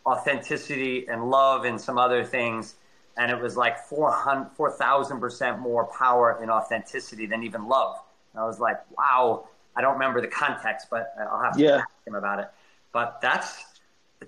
authenticity 0.09 1.07
and 1.07 1.29
love 1.29 1.65
and 1.65 1.79
some 1.79 1.97
other 1.97 2.23
things. 2.23 2.75
And 3.17 3.31
it 3.31 3.39
was 3.39 3.55
like 3.57 3.77
4,000% 3.87 5.59
more 5.59 5.85
power 5.85 6.39
in 6.41 6.49
authenticity 6.49 7.25
than 7.25 7.43
even 7.43 7.67
love. 7.67 7.97
And 8.33 8.41
I 8.41 8.47
was 8.47 8.59
like, 8.59 8.77
wow, 8.97 9.47
I 9.75 9.81
don't 9.81 9.93
remember 9.93 10.21
the 10.21 10.27
context, 10.27 10.87
but 10.89 11.13
I'll 11.29 11.43
have 11.43 11.57
to 11.57 11.63
yeah. 11.63 11.75
ask 11.77 11.87
him 12.07 12.15
about 12.15 12.39
it. 12.39 12.49
But 12.91 13.19
that's 13.21 13.65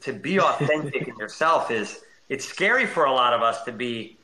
to 0.02 0.14
be 0.14 0.40
authentic 0.40 1.08
in 1.08 1.16
yourself 1.18 1.72
is 1.72 2.02
it's 2.30 2.46
scary 2.46 2.86
for 2.86 3.06
a 3.06 3.12
lot 3.12 3.34
of 3.34 3.42
us 3.42 3.64
to 3.64 3.72
be 3.72 4.18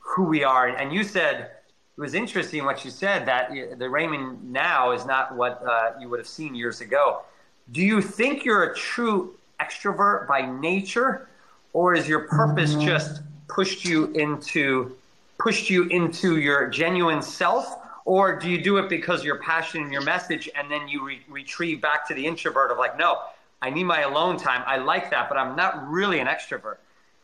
who 0.00 0.24
we 0.24 0.44
are. 0.44 0.68
And 0.68 0.92
you 0.92 1.04
said, 1.04 1.50
it 1.96 2.00
was 2.00 2.14
interesting 2.14 2.64
what 2.64 2.84
you 2.84 2.90
said 2.90 3.26
that 3.26 3.50
the 3.78 3.88
Raymond 3.90 4.52
now 4.52 4.92
is 4.92 5.04
not 5.04 5.34
what 5.36 5.62
uh, 5.66 5.92
you 6.00 6.08
would 6.08 6.20
have 6.20 6.28
seen 6.28 6.54
years 6.54 6.80
ago. 6.80 7.22
Do 7.72 7.82
you 7.82 8.00
think 8.00 8.44
you're 8.44 8.64
a 8.64 8.74
true 8.74 9.37
extrovert 9.60 10.26
by 10.28 10.42
nature, 10.42 11.28
or 11.72 11.94
is 11.94 12.08
your 12.08 12.20
purpose 12.20 12.74
mm-hmm. 12.74 12.86
just 12.86 13.22
pushed 13.48 13.84
you 13.84 14.06
into 14.12 14.96
pushed 15.38 15.70
you 15.70 15.84
into 15.84 16.38
your 16.38 16.68
genuine 16.68 17.22
self, 17.22 17.78
or 18.04 18.36
do 18.36 18.50
you 18.50 18.62
do 18.62 18.78
it 18.78 18.88
because 18.88 19.24
you're 19.24 19.38
passionate 19.38 19.84
in 19.84 19.92
your 19.92 20.02
message 20.02 20.48
and 20.56 20.70
then 20.70 20.88
you 20.88 21.04
re- 21.04 21.20
retrieve 21.28 21.80
back 21.80 22.08
to 22.08 22.14
the 22.14 22.26
introvert 22.26 22.72
of 22.72 22.78
like, 22.78 22.98
no, 22.98 23.18
I 23.62 23.70
need 23.70 23.84
my 23.84 24.00
alone 24.00 24.36
time. 24.36 24.62
I 24.66 24.78
like 24.78 25.10
that, 25.10 25.28
but 25.28 25.38
I'm 25.38 25.54
not 25.56 25.88
really 25.88 26.18
an 26.18 26.26
extrovert 26.26 26.78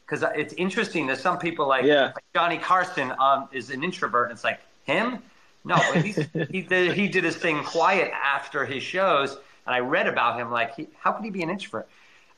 because 0.07 0.25
it's 0.35 0.55
interesting. 0.55 1.07
There's 1.07 1.21
some 1.21 1.39
people 1.39 1.67
like, 1.67 1.85
yeah. 1.85 2.13
like 2.15 2.25
Johnny 2.35 2.59
Carson 2.59 3.13
um, 3.19 3.49
is 3.53 3.71
an 3.71 3.83
introvert, 3.83 4.31
and 4.31 4.37
it's 4.37 4.45
like 4.45 4.61
him. 4.85 5.19
No, 5.65 5.77
he 6.51 6.63
did, 6.63 6.93
he 6.93 7.09
did 7.09 7.25
his 7.25 7.37
thing 7.37 7.63
quiet 7.65 8.13
after 8.13 8.65
his 8.65 8.83
shows, 8.83 9.33
and 9.67 9.75
I 9.75 9.79
read 9.79 10.07
about 10.07 10.39
him. 10.39 10.51
Like, 10.51 10.75
he, 10.75 10.89
how 10.99 11.13
could 11.13 11.25
he 11.25 11.31
be 11.31 11.43
an 11.43 11.51
introvert? 11.51 11.89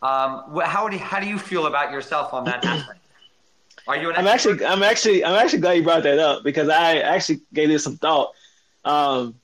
Um, 0.02 0.60
how 0.64 0.88
do 0.88 0.96
you, 0.96 1.02
how 1.02 1.20
do 1.20 1.26
you 1.26 1.38
feel 1.38 1.66
about 1.66 1.90
yourself 1.90 2.34
on 2.34 2.44
that 2.44 2.64
aspect? 2.64 3.00
Are 3.88 3.96
you 3.96 4.10
an 4.10 4.16
I'm 4.16 4.26
actually 4.26 4.64
I'm 4.64 4.82
actually 4.82 5.24
I'm 5.24 5.34
actually 5.34 5.60
glad 5.60 5.74
you 5.74 5.84
brought 5.84 6.02
that 6.02 6.18
up 6.18 6.42
because 6.42 6.68
I 6.68 6.98
actually 6.98 7.40
gave 7.52 7.68
this 7.68 7.84
some 7.84 7.96
thought. 7.96 8.32
Um, 8.84 9.36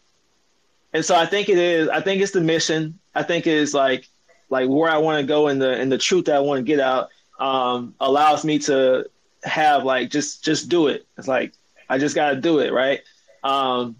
and 0.92 1.04
so 1.04 1.14
I 1.14 1.26
think 1.26 1.48
it 1.48 1.58
is. 1.58 1.88
I 1.88 2.00
think 2.00 2.20
it's 2.20 2.32
the 2.32 2.40
mission. 2.40 2.98
I 3.14 3.22
think 3.22 3.46
it 3.46 3.54
is 3.54 3.72
like 3.72 4.08
like 4.50 4.68
where 4.68 4.90
I 4.90 4.98
want 4.98 5.20
to 5.20 5.26
go 5.26 5.48
and 5.48 5.60
the 5.62 5.72
and 5.72 5.90
the 5.90 5.98
truth 5.98 6.26
that 6.26 6.36
I 6.36 6.40
want 6.40 6.58
to 6.58 6.64
get 6.64 6.80
out 6.80 7.10
um, 7.38 7.94
allows 8.00 8.44
me 8.44 8.58
to 8.60 9.08
have 9.44 9.84
like 9.84 10.10
just 10.10 10.44
just 10.44 10.68
do 10.68 10.88
it. 10.88 11.06
It's 11.16 11.28
like 11.28 11.52
I 11.88 11.98
just 11.98 12.14
got 12.14 12.30
to 12.30 12.36
do 12.36 12.58
it, 12.58 12.72
right? 12.72 13.00
Um, 13.44 13.96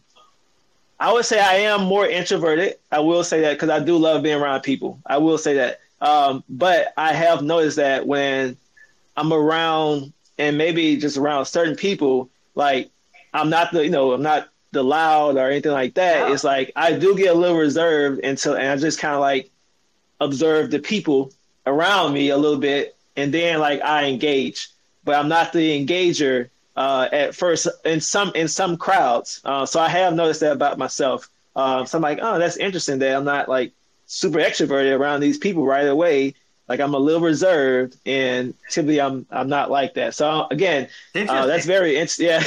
I 0.99 1.13
would 1.13 1.25
say 1.25 1.41
I 1.41 1.55
am 1.55 1.85
more 1.85 2.07
introverted. 2.07 2.77
I 2.91 3.01
will 3.01 3.25
say 3.25 3.41
that 3.43 3.55
because 3.55 3.71
I 3.71 3.81
do 3.81 3.97
love 3.97 4.23
being 4.23 4.41
around 4.41 4.63
people. 4.63 5.01
I 5.07 5.19
will 5.19 5.39
say 5.39 5.55
that. 5.55 5.81
Um, 6.03 6.43
but 6.49 6.93
I 6.97 7.13
have 7.13 7.43
noticed 7.43 7.77
that 7.77 8.07
when 8.07 8.57
I'm 9.17 9.33
around 9.33 10.13
and 10.37 10.59
maybe 10.59 10.97
just 10.97 11.17
around 11.17 11.47
certain 11.47 11.77
people, 11.77 12.29
like 12.57 12.91
I'm 13.33 13.49
not 13.49 13.73
the 13.73 13.85
you 13.85 13.91
know 13.91 14.13
I'm 14.13 14.23
not 14.23 14.49
the 14.73 14.83
loud 14.83 15.37
or 15.37 15.49
anything 15.49 15.71
like 15.71 15.95
that. 15.95 16.33
It's 16.33 16.43
like 16.43 16.73
I 16.75 16.93
do 16.99 17.17
get 17.17 17.35
a 17.35 17.39
little 17.39 17.57
reserved 17.57 18.25
until 18.25 18.55
and 18.55 18.67
I 18.67 18.77
just 18.77 18.99
kind 18.99 19.15
of 19.15 19.21
like 19.21 19.51
observe 20.21 20.73
the 20.73 20.81
people 20.81 21.31
around 21.67 22.13
me 22.13 22.31
a 22.31 22.37
little 22.37 22.59
bit 22.59 22.97
and 23.17 23.33
then 23.33 23.61
like 23.61 23.81
I 23.83 24.07
engage, 24.07 24.71
but 25.05 25.15
I'm 25.15 25.29
not 25.29 25.53
the 25.53 25.87
engager 25.87 26.49
uh, 26.75 27.09
at 27.13 27.37
first 27.37 27.69
in 27.85 28.01
some 28.01 28.33
in 28.35 28.49
some 28.49 28.77
crowds. 28.77 29.41
Uh, 29.45 29.67
so 29.67 29.79
I 29.79 29.89
have 29.89 30.15
noticed 30.15 30.41
that 30.41 30.53
about 30.53 30.79
myself. 30.79 31.29
Uh, 31.55 31.85
so 31.85 31.99
I'm 31.99 32.03
like, 32.03 32.19
oh, 32.21 32.41
that's 32.41 32.57
interesting 32.57 32.99
that 33.01 33.15
I'm 33.15 33.25
not 33.25 33.49
like 33.49 33.73
super 34.13 34.39
extroverted 34.39 34.99
around 34.99 35.21
these 35.21 35.39
people 35.39 35.65
right 35.65 35.87
away 35.87 36.35
like 36.69 36.81
I'm 36.81 36.95
a 36.95 36.99
little 36.99 37.21
reserved, 37.21 37.99
and 38.07 38.55
typically 38.71 39.01
I'm 39.01 39.27
I'm 39.31 39.49
not 39.49 39.71
like 39.71 39.95
that. 39.95 40.15
So 40.15 40.47
again, 40.51 40.89
uh, 41.15 41.47
that's 41.47 41.67
very 41.67 41.97
interesting. 41.97 42.29
Yeah, 42.29 42.39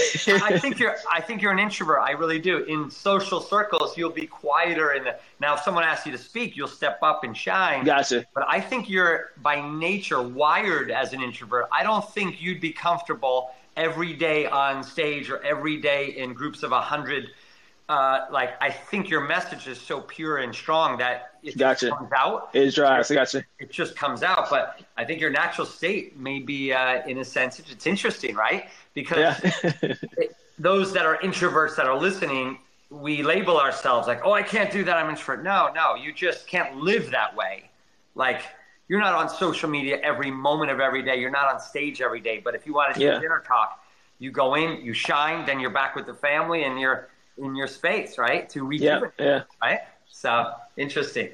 I 0.42 0.58
think 0.58 0.80
you're 0.80 0.96
I 1.12 1.22
think 1.22 1.42
you're 1.42 1.52
an 1.52 1.60
introvert. 1.60 2.00
I 2.00 2.12
really 2.12 2.40
do. 2.40 2.64
In 2.64 2.90
social 2.90 3.42
circles, 3.42 3.98
you'll 3.98 4.10
be 4.10 4.26
quieter. 4.26 4.92
And 4.92 5.14
now, 5.42 5.54
if 5.54 5.62
someone 5.62 5.84
asks 5.84 6.06
you 6.06 6.12
to 6.14 6.18
speak, 6.18 6.56
you'll 6.56 6.68
step 6.68 6.98
up 7.04 7.24
and 7.24 7.36
shine. 7.36 7.84
Gotcha. 7.84 8.26
But 8.34 8.46
I 8.48 8.62
think 8.62 8.90
you're 8.90 9.32
by 9.44 9.62
nature 9.62 10.22
wired 10.22 10.92
as 10.92 11.14
an 11.14 11.22
introvert. 11.22 11.68
I 11.72 11.84
don't 11.84 12.10
think 12.12 12.42
you'd 12.42 12.62
be 12.62 12.72
comfortable 12.72 13.52
every 13.76 14.14
day 14.14 14.48
on 14.48 14.82
stage 14.84 15.30
or 15.30 15.44
every 15.44 15.78
day 15.78 16.16
in 16.18 16.34
groups 16.34 16.64
of 16.64 16.72
a 16.72 16.82
hundred 16.82 17.32
uh, 17.88 18.26
like 18.32 18.54
I 18.62 18.72
think 18.72 19.10
your 19.10 19.22
message 19.22 19.68
is 19.68 19.80
so 19.80 20.02
pure 20.02 20.38
and 20.38 20.54
strong 20.54 20.98
that 20.98 21.34
it 21.44 21.58
gotcha. 21.58 21.90
comes 21.90 22.10
out. 22.16 22.50
It 22.54 22.74
drives. 22.74 23.12
I 23.12 23.16
gotcha. 23.16 23.46
It 23.60 23.72
just 23.72 23.96
comes 23.96 24.24
out. 24.24 24.50
But 24.50 24.82
I 24.98 25.06
think 25.06 25.22
your 25.22 25.30
natural 25.30 25.68
state 25.68 26.18
may 26.18 26.40
be, 26.40 26.74
uh, 26.74 27.06
in 27.08 27.20
a 27.20 27.26
sense, 27.26 27.60
it's 27.60 27.86
interesting, 27.86 28.36
right? 28.36 28.70
Because 28.96 29.44
yeah. 29.44 29.62
it, 30.18 30.36
those 30.58 30.94
that 30.94 31.06
are 31.06 31.18
introverts 31.18 31.76
that 31.76 31.86
are 31.86 31.98
listening, 31.98 32.58
we 32.90 33.22
label 33.22 33.60
ourselves 33.60 34.08
like, 34.08 34.22
oh, 34.24 34.34
I 34.34 34.42
can't 34.42 34.72
do 34.72 34.84
that. 34.84 34.98
I'm 34.98 35.10
introvert. 35.10 35.44
No, 35.44 35.72
no, 35.76 35.96
you 35.96 36.12
just 36.12 36.48
can't 36.48 36.78
live 36.78 37.12
that 37.12 37.36
way. 37.36 37.70
Like 38.16 38.42
you're 38.88 39.00
not 39.00 39.14
on 39.14 39.30
social 39.30 39.70
media 39.70 40.00
every 40.02 40.32
moment 40.32 40.72
of 40.72 40.80
every 40.80 41.04
day. 41.04 41.20
You're 41.20 41.30
not 41.30 41.54
on 41.54 41.60
stage 41.60 42.02
every 42.02 42.22
day. 42.22 42.42
But 42.44 42.56
if 42.56 42.66
you 42.66 42.74
want 42.74 42.94
to 42.94 43.00
do 43.00 43.06
yeah. 43.06 43.20
dinner 43.20 43.44
talk, 43.46 43.80
you 44.18 44.32
go 44.32 44.56
in, 44.56 44.84
you 44.84 44.94
shine, 44.94 45.46
then 45.46 45.60
you're 45.60 45.70
back 45.70 45.96
with 45.96 46.06
the 46.06 46.14
family, 46.14 46.64
and 46.64 46.80
you're 46.80 47.10
in 47.38 47.56
your 47.56 47.68
space, 47.68 48.18
right? 48.18 48.50
To 48.50 48.66
rejuvenate, 48.66 49.12
yeah, 49.20 49.26
yeah. 49.26 49.44
right? 49.62 49.80
So 50.10 50.54
interesting. 50.78 51.30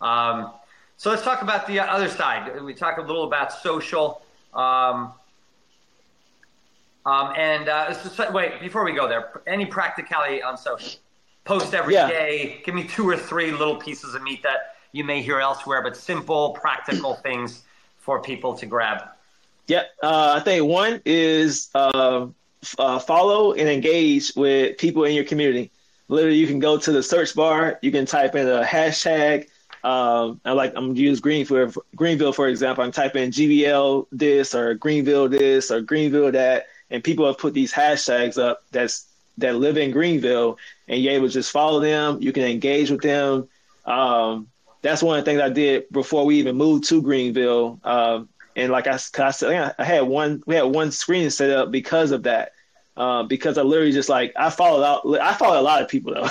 Um, 0.00 0.52
so 0.96 1.10
let's 1.10 1.22
talk 1.22 1.42
about 1.42 1.66
the 1.66 1.80
other 1.80 2.08
side. 2.08 2.62
We 2.62 2.74
talk 2.74 2.98
a 2.98 3.02
little 3.02 3.24
about 3.24 3.52
social. 3.52 4.22
Um, 4.54 5.12
um, 7.04 7.32
and 7.36 7.68
uh, 7.68 7.92
just, 7.92 8.32
wait, 8.32 8.60
before 8.60 8.84
we 8.84 8.92
go 8.92 9.08
there, 9.08 9.40
any 9.46 9.66
practicality 9.66 10.42
on 10.42 10.56
social? 10.56 10.98
Post 11.44 11.74
every 11.74 11.94
yeah. 11.94 12.08
day. 12.08 12.60
Give 12.64 12.74
me 12.74 12.84
two 12.84 13.08
or 13.08 13.16
three 13.16 13.52
little 13.52 13.76
pieces 13.76 14.14
of 14.14 14.22
meat 14.22 14.42
that 14.42 14.74
you 14.92 15.04
may 15.04 15.22
hear 15.22 15.38
elsewhere, 15.38 15.82
but 15.82 15.96
simple, 15.96 16.50
practical 16.50 17.14
things 17.22 17.62
for 17.98 18.20
people 18.20 18.54
to 18.54 18.66
grab. 18.66 19.04
Yeah, 19.68 19.82
uh, 20.02 20.34
I 20.36 20.40
think 20.40 20.66
one 20.66 21.02
is 21.04 21.70
uh, 21.74 22.26
uh, 22.78 22.98
follow 22.98 23.52
and 23.52 23.68
engage 23.68 24.32
with 24.36 24.78
people 24.78 25.04
in 25.04 25.14
your 25.14 25.24
community. 25.24 25.70
Literally, 26.08 26.36
you 26.36 26.46
can 26.46 26.58
go 26.58 26.78
to 26.78 26.92
the 26.92 27.02
search 27.02 27.34
bar, 27.34 27.78
you 27.82 27.90
can 27.90 28.06
type 28.06 28.34
in 28.34 28.48
a 28.48 28.62
hashtag. 28.62 29.48
Um, 29.82 30.40
I 30.44 30.52
like 30.52 30.72
I'm 30.76 30.88
gonna 30.88 30.98
use 30.98 31.20
Greenville, 31.20 31.72
Greenville 31.94 32.32
for 32.32 32.48
example. 32.48 32.84
I'm 32.84 32.92
typing 32.92 33.24
in 33.24 33.30
GVL 33.30 34.06
this 34.10 34.54
or 34.54 34.74
Greenville 34.74 35.28
this 35.28 35.70
or 35.70 35.80
Greenville 35.80 36.32
that, 36.32 36.66
and 36.90 37.02
people 37.02 37.26
have 37.26 37.38
put 37.38 37.54
these 37.54 37.72
hashtags 37.72 38.38
up 38.38 38.62
that's 38.72 39.06
that 39.38 39.56
live 39.56 39.76
in 39.76 39.90
Greenville, 39.90 40.58
and 40.88 41.02
you're 41.02 41.12
able 41.12 41.28
to 41.28 41.32
just 41.32 41.52
follow 41.52 41.80
them. 41.80 42.18
You 42.20 42.32
can 42.32 42.44
engage 42.44 42.90
with 42.90 43.02
them. 43.02 43.48
Um, 43.84 44.48
that's 44.82 45.02
one 45.02 45.18
of 45.18 45.24
the 45.24 45.30
things 45.30 45.40
I 45.40 45.48
did 45.48 45.90
before 45.90 46.24
we 46.24 46.36
even 46.36 46.56
moved 46.56 46.84
to 46.88 47.02
Greenville. 47.02 47.80
Um, 47.84 48.28
and 48.56 48.72
like 48.72 48.86
I, 48.86 48.94
I 48.94 49.30
said, 49.30 49.74
I 49.78 49.84
had 49.84 50.00
one, 50.02 50.42
we 50.46 50.56
had 50.56 50.62
one 50.62 50.90
screen 50.90 51.30
set 51.30 51.50
up 51.50 51.70
because 51.70 52.10
of 52.10 52.24
that. 52.24 52.52
Uh, 52.96 53.22
because 53.22 53.58
I 53.58 53.62
literally 53.62 53.92
just 53.92 54.08
like 54.08 54.32
I 54.36 54.48
followed 54.48 54.82
out. 54.82 55.20
I 55.20 55.34
follow 55.34 55.60
a 55.60 55.62
lot 55.62 55.82
of 55.82 55.88
people 55.88 56.14
though. 56.14 56.28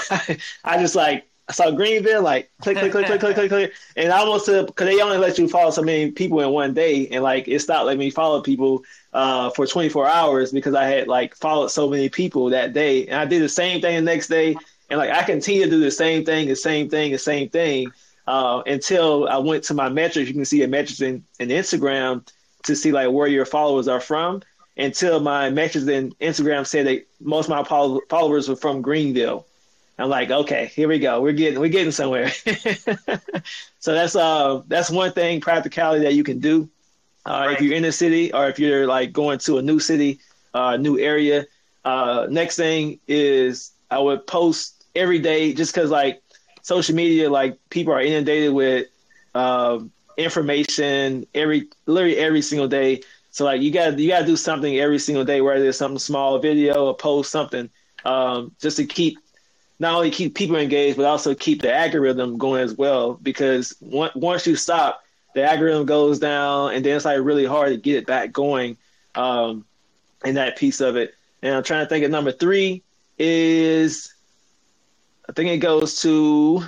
I 0.63 0.79
just 0.79 0.95
like 0.95 1.29
I 1.47 1.53
saw 1.53 1.69
Greenville, 1.69 2.23
like 2.23 2.49
click, 2.61 2.75
click, 2.79 2.91
click, 2.91 3.05
click, 3.05 3.19
click, 3.19 3.35
click, 3.35 3.49
click, 3.49 3.73
and 3.95 4.11
I 4.11 4.17
almost 4.17 4.47
because 4.47 4.87
they 4.87 4.99
only 4.99 5.19
let 5.19 5.37
you 5.37 5.47
follow 5.47 5.69
so 5.69 5.83
many 5.83 6.09
people 6.09 6.39
in 6.41 6.49
one 6.49 6.73
day, 6.73 7.07
and 7.09 7.23
like 7.23 7.47
it 7.47 7.59
stopped 7.59 7.85
letting 7.85 7.99
me 7.99 8.09
follow 8.09 8.41
people 8.41 8.83
uh, 9.13 9.51
for 9.51 9.67
24 9.67 10.07
hours 10.07 10.51
because 10.51 10.73
I 10.73 10.85
had 10.85 11.07
like 11.07 11.35
followed 11.35 11.67
so 11.67 11.87
many 11.87 12.09
people 12.09 12.49
that 12.49 12.73
day, 12.73 13.05
and 13.05 13.17
I 13.17 13.25
did 13.25 13.43
the 13.43 13.49
same 13.49 13.79
thing 13.79 13.95
the 13.97 14.01
next 14.01 14.27
day, 14.29 14.55
and 14.89 14.97
like 14.97 15.11
I 15.11 15.21
continue 15.21 15.65
to 15.65 15.69
do 15.69 15.79
the 15.79 15.91
same 15.91 16.25
thing, 16.25 16.47
the 16.47 16.55
same 16.55 16.89
thing, 16.89 17.11
the 17.11 17.19
same 17.19 17.47
thing 17.49 17.91
uh, 18.27 18.63
until 18.65 19.27
I 19.27 19.37
went 19.37 19.63
to 19.65 19.73
my 19.73 19.89
metrics. 19.89 20.27
You 20.27 20.33
can 20.33 20.45
see 20.45 20.63
a 20.63 20.67
metrics 20.67 21.01
in, 21.01 21.23
in 21.39 21.49
Instagram 21.49 22.27
to 22.63 22.75
see 22.75 22.91
like 22.91 23.11
where 23.11 23.27
your 23.27 23.45
followers 23.45 23.87
are 23.87 23.99
from 23.99 24.41
until 24.77 25.19
my 25.19 25.49
metrics 25.49 25.87
in 25.87 26.11
Instagram 26.13 26.65
said 26.65 26.87
that 26.87 27.05
most 27.21 27.49
of 27.49 27.51
my 27.51 27.63
followers 28.09 28.49
were 28.49 28.55
from 28.55 28.81
Greenville. 28.81 29.45
I'm 29.97 30.09
like, 30.09 30.29
okay, 30.29 30.71
here 30.75 30.89
we 30.89 30.99
go. 30.99 31.21
We're 31.21 31.31
getting 31.31 31.59
we're 31.59 31.69
getting 31.69 31.91
somewhere. 31.91 32.29
so 33.79 33.93
that's 33.93 34.15
uh 34.15 34.61
that's 34.67 34.89
one 34.89 35.13
thing 35.13 35.39
practicality 35.39 36.03
that 36.03 36.15
you 36.15 36.23
can 36.23 36.39
do 36.39 36.69
uh, 37.25 37.45
right. 37.47 37.53
if 37.53 37.61
you're 37.61 37.75
in 37.75 37.83
the 37.83 37.91
city 37.91 38.33
or 38.33 38.49
if 38.49 38.59
you're 38.59 38.87
like 38.87 39.13
going 39.13 39.39
to 39.39 39.57
a 39.57 39.61
new 39.61 39.79
city, 39.79 40.19
uh, 40.53 40.75
new 40.75 40.99
area. 40.99 41.45
Uh, 41.85 42.27
next 42.29 42.57
thing 42.57 42.99
is 43.07 43.71
I 43.89 43.99
would 43.99 44.27
post 44.27 44.85
every 44.95 45.19
day 45.19 45.53
just 45.53 45.73
because 45.73 45.91
like 45.91 46.21
social 46.65 46.95
media, 46.95 47.29
like 47.29 47.59
people 47.69 47.93
are 47.93 48.01
inundated 48.01 48.51
with 48.51 48.87
uh, 49.35 49.79
information 50.17 51.27
every 51.35 51.69
literally 51.85 52.17
every 52.17 52.41
single 52.41 52.67
day. 52.67 53.03
So 53.29 53.45
like 53.45 53.61
you 53.61 53.71
got 53.71 53.99
you 53.99 54.09
got 54.09 54.21
to 54.21 54.25
do 54.25 54.35
something 54.35 54.75
every 54.79 54.97
single 54.97 55.23
day, 55.23 55.41
whether 55.41 55.63
it's 55.63 55.77
something 55.77 55.99
small, 55.99 56.33
a 56.33 56.41
video, 56.41 56.87
a 56.87 56.95
post, 56.95 57.31
something, 57.31 57.69
um, 58.03 58.51
just 58.59 58.77
to 58.77 58.85
keep 58.85 59.19
not 59.77 59.93
only 59.93 60.09
keep 60.09 60.33
people 60.33 60.55
engaged, 60.55 60.97
but 60.97 61.05
also 61.05 61.35
keep 61.35 61.61
the 61.61 61.71
algorithm 61.71 62.39
going 62.39 62.63
as 62.63 62.73
well. 62.73 63.13
Because 63.13 63.75
once 63.81 64.47
you 64.47 64.55
stop, 64.55 65.03
the 65.35 65.43
algorithm 65.43 65.85
goes 65.85 66.17
down, 66.17 66.73
and 66.73 66.83
then 66.83 66.95
it's 66.95 67.05
like 67.05 67.19
really 67.21 67.45
hard 67.45 67.69
to 67.69 67.77
get 67.77 67.97
it 67.97 68.07
back 68.07 68.31
going. 68.31 68.75
Um, 69.13 69.65
in 70.23 70.35
that 70.35 70.57
piece 70.57 70.81
of 70.81 70.95
it, 70.95 71.13
and 71.43 71.53
I'm 71.53 71.61
trying 71.61 71.85
to 71.85 71.89
think 71.89 72.03
of 72.03 72.09
number 72.09 72.31
three 72.31 72.81
is, 73.19 74.14
I 75.27 75.31
think 75.33 75.49
it 75.49 75.57
goes 75.57 76.01
to, 76.01 76.63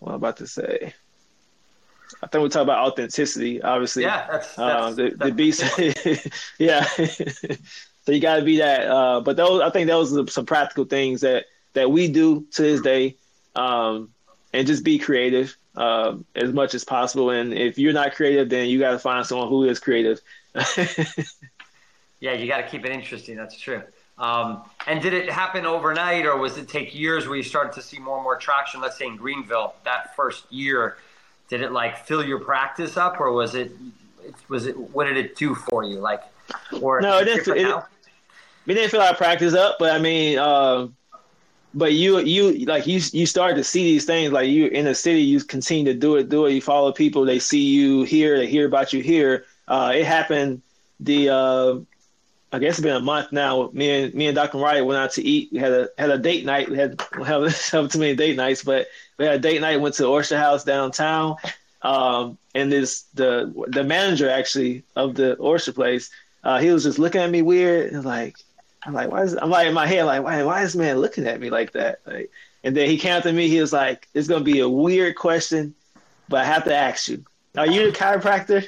what 0.00 0.10
I'm 0.10 0.14
about 0.14 0.38
to 0.38 0.46
say. 0.46 0.94
I 2.22 2.26
think 2.26 2.42
we 2.42 2.48
talk 2.48 2.62
about 2.62 2.90
authenticity, 2.90 3.62
obviously. 3.62 4.04
Yeah, 4.04 4.26
that's, 4.30 4.58
um, 4.58 4.96
that's, 4.96 4.96
the, 4.96 5.24
the 5.24 5.32
beast. 5.32 5.62
yeah. 6.58 6.84
so 6.84 8.12
you 8.12 8.20
got 8.20 8.36
to 8.36 8.42
be 8.42 8.58
that. 8.58 8.86
Uh, 8.86 9.20
but 9.20 9.36
those, 9.36 9.60
I 9.60 9.70
think 9.70 9.88
those 9.88 10.16
are 10.16 10.26
some 10.28 10.46
practical 10.46 10.84
things 10.84 11.20
that 11.20 11.46
that 11.74 11.90
we 11.90 12.08
do 12.08 12.46
to 12.52 12.62
this 12.62 12.80
day, 12.80 13.16
um, 13.56 14.10
and 14.52 14.66
just 14.66 14.84
be 14.84 14.98
creative 14.98 15.56
uh, 15.76 16.16
as 16.34 16.52
much 16.52 16.74
as 16.74 16.84
possible. 16.84 17.30
And 17.30 17.52
if 17.52 17.78
you're 17.78 17.92
not 17.92 18.14
creative, 18.14 18.48
then 18.48 18.68
you 18.68 18.78
got 18.78 18.92
to 18.92 18.98
find 18.98 19.26
someone 19.26 19.48
who 19.48 19.64
is 19.64 19.78
creative. 19.80 20.20
yeah, 22.20 22.32
you 22.32 22.46
got 22.46 22.58
to 22.58 22.68
keep 22.68 22.84
it 22.84 22.92
interesting. 22.92 23.36
That's 23.36 23.58
true. 23.58 23.82
Um, 24.16 24.62
and 24.86 25.02
did 25.02 25.12
it 25.12 25.30
happen 25.30 25.66
overnight, 25.66 26.24
or 26.24 26.36
was 26.36 26.56
it 26.56 26.68
take 26.68 26.94
years 26.94 27.26
where 27.26 27.36
you 27.36 27.42
started 27.42 27.72
to 27.74 27.82
see 27.82 27.98
more 27.98 28.16
and 28.16 28.22
more 28.22 28.36
traction? 28.36 28.80
Let's 28.80 28.96
say 28.96 29.06
in 29.06 29.16
Greenville, 29.16 29.74
that 29.84 30.14
first 30.14 30.50
year 30.52 30.96
did 31.48 31.62
it 31.62 31.72
like 31.72 32.04
fill 32.06 32.24
your 32.24 32.40
practice 32.40 32.96
up 32.96 33.20
or 33.20 33.32
was 33.32 33.54
it 33.54 33.72
was 34.48 34.66
it 34.66 34.76
what 34.76 35.04
did 35.04 35.16
it 35.16 35.36
do 35.36 35.54
for 35.54 35.84
you 35.84 35.98
like 35.98 36.22
or 36.80 37.00
no 37.00 37.18
it 37.18 37.24
didn't 37.26 37.56
it, 37.56 37.66
it, 38.66 38.74
didn't 38.74 38.90
fill 38.90 39.02
our 39.02 39.14
practice 39.14 39.54
up 39.54 39.76
but 39.78 39.92
i 39.92 39.98
mean 39.98 40.38
uh, 40.38 40.88
but 41.74 41.92
you 41.92 42.18
you 42.20 42.64
like 42.66 42.86
you 42.86 43.00
you 43.12 43.26
start 43.26 43.56
to 43.56 43.64
see 43.64 43.84
these 43.84 44.04
things 44.04 44.32
like 44.32 44.48
you 44.48 44.66
in 44.66 44.84
the 44.84 44.94
city 44.94 45.20
you 45.20 45.40
continue 45.40 45.84
to 45.84 45.98
do 45.98 46.16
it 46.16 46.28
do 46.28 46.46
it 46.46 46.52
you 46.52 46.60
follow 46.60 46.92
people 46.92 47.24
they 47.24 47.38
see 47.38 47.64
you 47.64 48.04
here 48.04 48.38
they 48.38 48.46
hear 48.46 48.66
about 48.66 48.92
you 48.92 49.02
here 49.02 49.44
uh, 49.68 49.92
it 49.94 50.04
happened 50.04 50.62
the 51.00 51.28
uh, 51.28 51.76
I 52.54 52.60
guess 52.60 52.74
it's 52.74 52.82
been 52.82 52.94
a 52.94 53.00
month 53.00 53.32
now. 53.32 53.68
Me 53.72 54.04
and 54.04 54.14
me 54.14 54.28
and 54.28 54.34
Dr. 54.36 54.58
Wright 54.58 54.86
went 54.86 54.96
out 54.96 55.10
to 55.14 55.22
eat. 55.22 55.48
We 55.50 55.58
had 55.58 55.72
a 55.72 55.88
had 55.98 56.10
a 56.10 56.18
date 56.18 56.44
night. 56.44 56.70
We 56.70 56.76
had 56.76 57.02
we 57.18 57.24
have, 57.24 57.42
have 57.42 57.88
too 57.90 57.98
many 57.98 58.14
date 58.14 58.36
nights, 58.36 58.62
but 58.62 58.86
we 59.18 59.24
had 59.24 59.34
a 59.34 59.38
date 59.40 59.60
night. 59.60 59.80
Went 59.80 59.96
to 59.96 60.06
Oyster 60.06 60.38
House 60.38 60.62
downtown, 60.62 61.34
um, 61.82 62.38
and 62.54 62.70
this 62.70 63.06
the 63.14 63.52
the 63.66 63.82
manager 63.82 64.30
actually 64.30 64.84
of 64.94 65.16
the 65.16 65.36
oyster 65.42 65.72
place. 65.72 66.10
Uh, 66.44 66.60
he 66.60 66.70
was 66.70 66.84
just 66.84 67.00
looking 67.00 67.22
at 67.22 67.30
me 67.30 67.42
weird 67.42 67.90
and 67.92 68.04
like 68.04 68.36
I'm 68.84 68.92
like 68.92 69.10
why 69.10 69.22
is 69.22 69.34
I'm 69.34 69.50
like 69.50 69.66
in 69.66 69.74
my 69.74 69.88
head 69.88 70.04
like 70.04 70.22
why 70.22 70.44
why 70.44 70.62
is 70.62 70.74
this 70.74 70.78
man 70.78 70.98
looking 70.98 71.26
at 71.26 71.40
me 71.40 71.50
like 71.50 71.72
that? 71.72 72.02
Like, 72.06 72.30
and 72.62 72.76
then 72.76 72.88
he 72.88 72.98
came 72.98 73.20
to 73.20 73.32
me. 73.32 73.48
He 73.48 73.60
was 73.60 73.72
like, 73.72 74.06
"It's 74.14 74.28
gonna 74.28 74.44
be 74.44 74.60
a 74.60 74.68
weird 74.68 75.16
question, 75.16 75.74
but 76.28 76.42
I 76.42 76.44
have 76.44 76.64
to 76.64 76.74
ask 76.74 77.08
you. 77.08 77.24
Are 77.56 77.66
you 77.66 77.88
a 77.88 77.92
chiropractor?" 77.92 78.64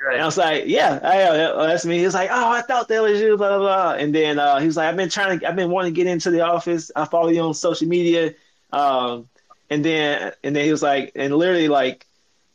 Right. 0.00 0.14
And 0.14 0.22
I 0.22 0.26
was 0.26 0.36
like, 0.36 0.64
yeah, 0.66 1.00
I, 1.02 1.22
uh, 1.22 1.66
that's 1.66 1.84
me. 1.84 1.98
He 1.98 2.04
was 2.04 2.14
like, 2.14 2.30
oh, 2.30 2.50
I 2.50 2.62
thought 2.62 2.88
that 2.88 3.02
was 3.02 3.20
you, 3.20 3.36
blah, 3.36 3.48
blah, 3.48 3.58
blah. 3.58 3.92
And 3.94 4.14
then 4.14 4.38
uh, 4.38 4.60
he 4.60 4.66
was 4.66 4.76
like, 4.76 4.88
I've 4.88 4.96
been 4.96 5.08
trying 5.08 5.40
to, 5.40 5.48
I've 5.48 5.56
been 5.56 5.70
wanting 5.70 5.92
to 5.92 5.96
get 5.96 6.06
into 6.06 6.30
the 6.30 6.42
office. 6.42 6.90
I 6.94 7.04
follow 7.04 7.28
you 7.28 7.40
on 7.40 7.52
social 7.54 7.88
media. 7.88 8.34
Um, 8.72 9.28
and 9.70 9.84
then, 9.84 10.32
and 10.44 10.54
then 10.54 10.64
he 10.64 10.70
was 10.70 10.82
like, 10.82 11.12
and 11.16 11.34
literally 11.34 11.68
like 11.68 12.06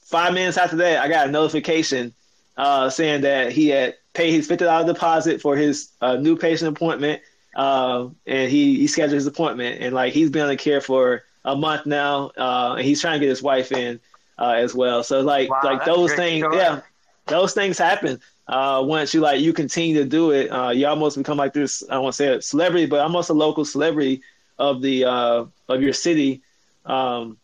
five 0.03 0.33
minutes 0.33 0.57
after 0.57 0.77
that, 0.77 1.03
I 1.03 1.09
got 1.09 1.27
a 1.27 1.31
notification 1.31 2.13
uh, 2.55 2.89
saying 2.89 3.21
that 3.21 3.51
he 3.51 3.67
had 3.67 3.95
paid 4.13 4.31
his 4.31 4.47
$50 4.47 4.85
deposit 4.85 5.41
for 5.41 5.57
his 5.57 5.89
uh, 5.99 6.15
new 6.15 6.37
patient 6.37 6.75
appointment. 6.75 7.21
Uh, 7.55 8.07
and 8.25 8.49
he, 8.49 8.77
he 8.77 8.87
scheduled 8.87 9.15
his 9.15 9.27
appointment. 9.27 9.81
And 9.81 9.93
like, 9.93 10.13
he's 10.13 10.29
been 10.29 10.43
on 10.43 10.47
the 10.47 10.55
care 10.55 10.79
for 10.79 11.23
a 11.43 11.57
month 11.57 11.85
now. 11.85 12.31
Uh, 12.37 12.75
and 12.77 12.85
he's 12.85 13.01
trying 13.01 13.19
to 13.19 13.19
get 13.19 13.29
his 13.29 13.43
wife 13.43 13.73
in 13.73 13.99
as 14.39 14.73
well. 14.73 15.03
So 15.03 15.21
like, 15.21 15.49
wow, 15.49 15.59
like 15.63 15.85
those 15.85 16.13
things, 16.13 16.45
yeah 16.53 16.81
those 17.27 17.53
things 17.53 17.77
happen. 17.77 18.19
Uh, 18.47 18.83
once 18.85 19.13
you 19.13 19.21
like 19.21 19.39
you 19.41 19.53
continue 19.53 19.95
to 20.03 20.05
do 20.05 20.31
it, 20.31 20.47
uh, 20.49 20.69
you 20.69 20.85
almost 20.85 21.17
become 21.17 21.37
like 21.37 21.53
this. 21.53 21.83
I 21.89 21.97
won't 21.97 22.15
say 22.15 22.27
a 22.35 22.41
celebrity, 22.41 22.85
but 22.85 22.99
almost 22.99 23.29
a 23.29 23.33
local 23.33 23.63
celebrity 23.65 24.21
of 24.59 24.81
the 24.81 25.05
uh, 25.05 25.45
of 25.69 25.81
your 25.81 25.93
city. 25.93 26.41
Um, 26.85 27.37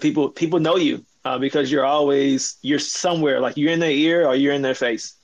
people 0.00 0.30
people 0.30 0.60
know 0.60 0.76
you 0.76 1.04
uh, 1.24 1.38
because 1.38 1.70
you're 1.70 1.84
always 1.84 2.56
you're 2.62 2.78
somewhere 2.78 3.40
like 3.40 3.56
you're 3.56 3.72
in 3.72 3.80
their 3.80 3.90
ear 3.90 4.26
or 4.26 4.34
you're 4.34 4.54
in 4.54 4.62
their 4.62 4.74
face. 4.74 5.14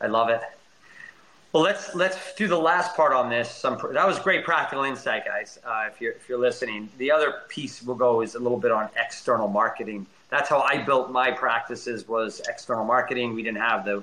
I 0.00 0.06
love 0.06 0.28
it. 0.28 0.42
Well, 1.52 1.64
let's 1.64 1.94
let's 1.94 2.34
do 2.34 2.46
the 2.46 2.56
last 2.56 2.94
part 2.94 3.12
on 3.12 3.28
this. 3.28 3.50
Some 3.50 3.76
that 3.92 4.06
was 4.06 4.18
great 4.20 4.44
practical 4.44 4.84
insight, 4.84 5.24
guys. 5.24 5.58
Uh, 5.64 5.88
if 5.92 6.00
you're 6.00 6.12
if 6.12 6.28
you're 6.28 6.38
listening, 6.38 6.88
the 6.98 7.10
other 7.10 7.42
piece 7.48 7.82
we'll 7.82 7.96
go 7.96 8.20
is 8.20 8.36
a 8.36 8.38
little 8.38 8.58
bit 8.58 8.70
on 8.70 8.88
external 8.96 9.48
marketing 9.48 10.06
that's 10.30 10.48
how 10.48 10.60
I 10.60 10.78
built 10.78 11.10
my 11.10 11.30
practices 11.30 12.08
was 12.08 12.40
external 12.48 12.84
marketing. 12.84 13.34
We 13.34 13.42
didn't 13.42 13.60
have 13.60 13.84
the 13.84 14.02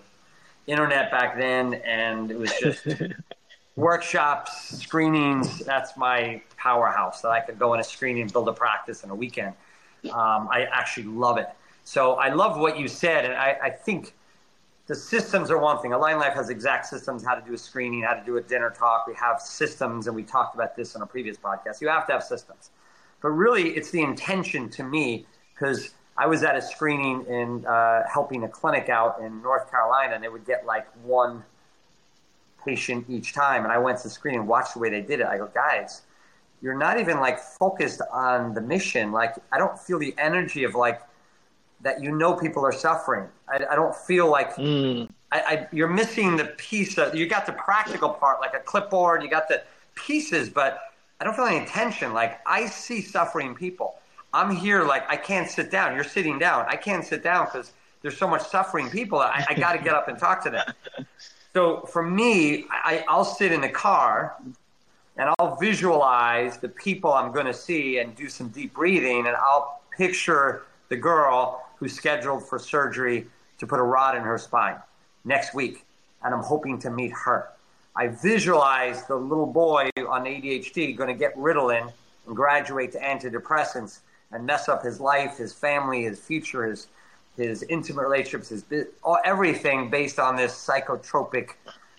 internet 0.67 1.09
back 1.09 1.37
then, 1.37 1.75
and 1.85 2.29
it 2.29 2.37
was 2.37 2.51
just 2.59 2.85
workshops, 3.77 4.77
screenings. 4.81 5.59
That's 5.59 5.95
my 5.95 6.41
powerhouse 6.57 7.21
that 7.21 7.29
I 7.29 7.39
could 7.39 7.57
go 7.57 7.73
in 7.73 7.79
a 7.79 7.83
screening 7.83 8.23
and 8.23 8.33
build 8.33 8.49
a 8.49 8.53
practice 8.53 9.03
in 9.03 9.09
a 9.09 9.15
weekend. 9.15 9.53
Um, 10.11 10.49
I 10.51 10.67
actually 10.69 11.05
love 11.05 11.37
it. 11.37 11.47
So 11.85 12.15
I 12.15 12.33
love 12.33 12.59
what 12.59 12.77
you 12.77 12.89
said, 12.89 13.23
and 13.23 13.33
I, 13.33 13.57
I 13.63 13.69
think 13.69 14.13
the 14.87 14.95
systems 14.95 15.51
are 15.51 15.57
one 15.57 15.81
thing. 15.81 15.91
Align 15.91 16.17
Life 16.17 16.33
has 16.33 16.49
exact 16.49 16.85
systems 16.85 17.23
how 17.23 17.35
to 17.35 17.45
do 17.45 17.53
a 17.53 17.57
screening, 17.57 18.03
how 18.03 18.13
to 18.13 18.23
do 18.25 18.37
a 18.37 18.41
dinner 18.41 18.69
talk. 18.69 19.05
We 19.05 19.13
have 19.15 19.41
systems, 19.41 20.07
and 20.07 20.15
we 20.15 20.23
talked 20.23 20.55
about 20.55 20.77
this 20.77 20.95
on 20.95 21.01
a 21.01 21.05
previous 21.05 21.37
podcast. 21.37 21.81
You 21.81 21.89
have 21.89 22.07
to 22.07 22.13
have 22.13 22.23
systems. 22.23 22.71
But 23.21 23.29
really, 23.29 23.71
it's 23.71 23.91
the 23.91 24.01
intention 24.01 24.69
to 24.71 24.83
me 24.83 25.25
because 25.53 25.93
I 26.17 26.27
was 26.27 26.43
at 26.43 26.55
a 26.55 26.61
screening 26.61 27.25
in 27.25 27.65
uh, 27.65 28.03
helping 28.11 28.43
a 28.45 28.47
clinic 28.47 28.87
out 28.87 29.19
in 29.19 29.41
North 29.41 29.69
Carolina, 29.69 30.15
and 30.15 30.23
they 30.23 30.29
would 30.29 30.45
get 30.45 30.65
like 30.65 30.87
one 31.03 31.43
patient 32.63 33.05
each 33.09 33.33
time. 33.33 33.63
And 33.63 33.73
I 33.73 33.77
went 33.79 33.97
to 33.99 34.03
the 34.05 34.09
screening 34.09 34.41
and 34.41 34.49
watched 34.49 34.73
the 34.73 34.79
way 34.79 34.89
they 34.89 35.01
did 35.01 35.19
it. 35.19 35.25
I 35.25 35.37
go, 35.37 35.47
guys, 35.53 36.03
you're 36.61 36.77
not 36.77 36.97
even 36.97 37.19
like 37.19 37.39
focused 37.39 38.01
on 38.11 38.53
the 38.53 38.61
mission. 38.61 39.11
Like, 39.11 39.35
I 39.51 39.57
don't 39.57 39.77
feel 39.77 39.99
the 39.99 40.15
energy 40.17 40.63
of 40.63 40.75
like, 40.75 41.01
that 41.81 42.01
you 42.01 42.11
know 42.11 42.33
people 42.33 42.65
are 42.65 42.71
suffering. 42.71 43.27
I, 43.47 43.59
I 43.69 43.75
don't 43.75 43.95
feel 43.95 44.29
like 44.29 44.55
mm. 44.55 45.09
I, 45.31 45.39
I, 45.39 45.67
you're 45.71 45.87
missing 45.87 46.37
the 46.37 46.45
piece. 46.45 46.97
Of, 46.97 47.15
you 47.15 47.27
got 47.27 47.45
the 47.45 47.53
practical 47.53 48.09
part, 48.09 48.39
like 48.39 48.53
a 48.53 48.59
clipboard. 48.59 49.23
You 49.23 49.29
got 49.29 49.47
the 49.47 49.63
pieces, 49.95 50.49
but 50.49 50.79
I 51.19 51.23
don't 51.23 51.35
feel 51.35 51.45
any 51.45 51.65
tension. 51.65 52.13
Like 52.13 52.39
I 52.45 52.65
see 52.65 53.01
suffering 53.01 53.55
people. 53.55 53.95
I'm 54.33 54.55
here, 54.55 54.83
like 54.83 55.09
I 55.09 55.15
can't 55.15 55.49
sit 55.49 55.71
down. 55.71 55.95
You're 55.95 56.03
sitting 56.03 56.37
down. 56.37 56.65
I 56.67 56.75
can't 56.75 57.05
sit 57.05 57.23
down 57.23 57.45
because 57.45 57.71
there's 58.01 58.17
so 58.17 58.27
much 58.27 58.47
suffering 58.47 58.89
people. 58.89 59.19
I, 59.19 59.45
I 59.49 59.53
got 59.53 59.73
to 59.73 59.79
get 59.79 59.93
up 59.93 60.07
and 60.07 60.17
talk 60.17 60.43
to 60.43 60.49
them. 60.49 60.65
So 61.53 61.81
for 61.87 62.03
me, 62.03 62.65
I, 62.69 63.03
I'll 63.07 63.25
sit 63.25 63.51
in 63.51 63.61
the 63.61 63.69
car 63.69 64.35
and 65.17 65.33
I'll 65.39 65.55
visualize 65.55 66.57
the 66.57 66.69
people 66.69 67.11
I'm 67.11 67.31
going 67.31 67.47
to 67.47 67.53
see 67.53 67.97
and 67.97 68.15
do 68.15 68.29
some 68.29 68.49
deep 68.49 68.75
breathing, 68.75 69.25
and 69.25 69.35
I'll 69.35 69.81
picture 69.89 70.67
the 70.89 70.95
girl 70.95 71.66
who's 71.79 71.93
scheduled 71.93 72.47
for 72.47 72.59
surgery 72.59 73.27
to 73.59 73.67
put 73.67 73.79
a 73.79 73.83
rod 73.83 74.15
in 74.15 74.23
her 74.23 74.37
spine 74.37 74.77
next 75.25 75.53
week, 75.53 75.85
and 76.23 76.33
I'm 76.33 76.43
hoping 76.43 76.79
to 76.79 76.89
meet 76.89 77.11
her. 77.11 77.49
I 77.95 78.07
visualize 78.07 79.05
the 79.05 79.15
little 79.15 79.47
boy 79.47 79.89
on 79.97 80.25
ADHD 80.25 80.95
going 80.95 81.09
to 81.09 81.15
get 81.17 81.35
Ritalin 81.35 81.91
and 82.27 82.35
graduate 82.35 82.91
to 82.91 82.99
antidepressants 82.99 83.99
and 84.31 84.45
mess 84.45 84.69
up 84.69 84.83
his 84.83 84.99
life, 84.99 85.37
his 85.37 85.53
family, 85.53 86.03
his 86.03 86.19
future, 86.19 86.65
his 86.65 86.87
his 87.37 87.61
intimate 87.63 88.01
relationships, 88.01 88.49
his 88.49 88.87
everything 89.23 89.91
based 89.91 90.19
on 90.19 90.35
this 90.35 90.53
psychotropic 90.53 91.51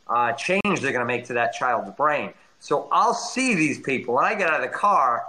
uh, 0.08 0.32
change 0.32 0.80
they're 0.80 0.92
going 0.92 0.94
to 0.94 1.04
make 1.04 1.24
to 1.26 1.32
that 1.32 1.52
child's 1.52 1.90
brain. 1.96 2.32
So 2.60 2.88
I'll 2.90 3.14
see 3.14 3.54
these 3.54 3.80
people 3.80 4.14
when 4.14 4.24
I 4.24 4.34
get 4.34 4.48
out 4.48 4.62
of 4.62 4.68
the 4.68 4.76
car 4.76 5.24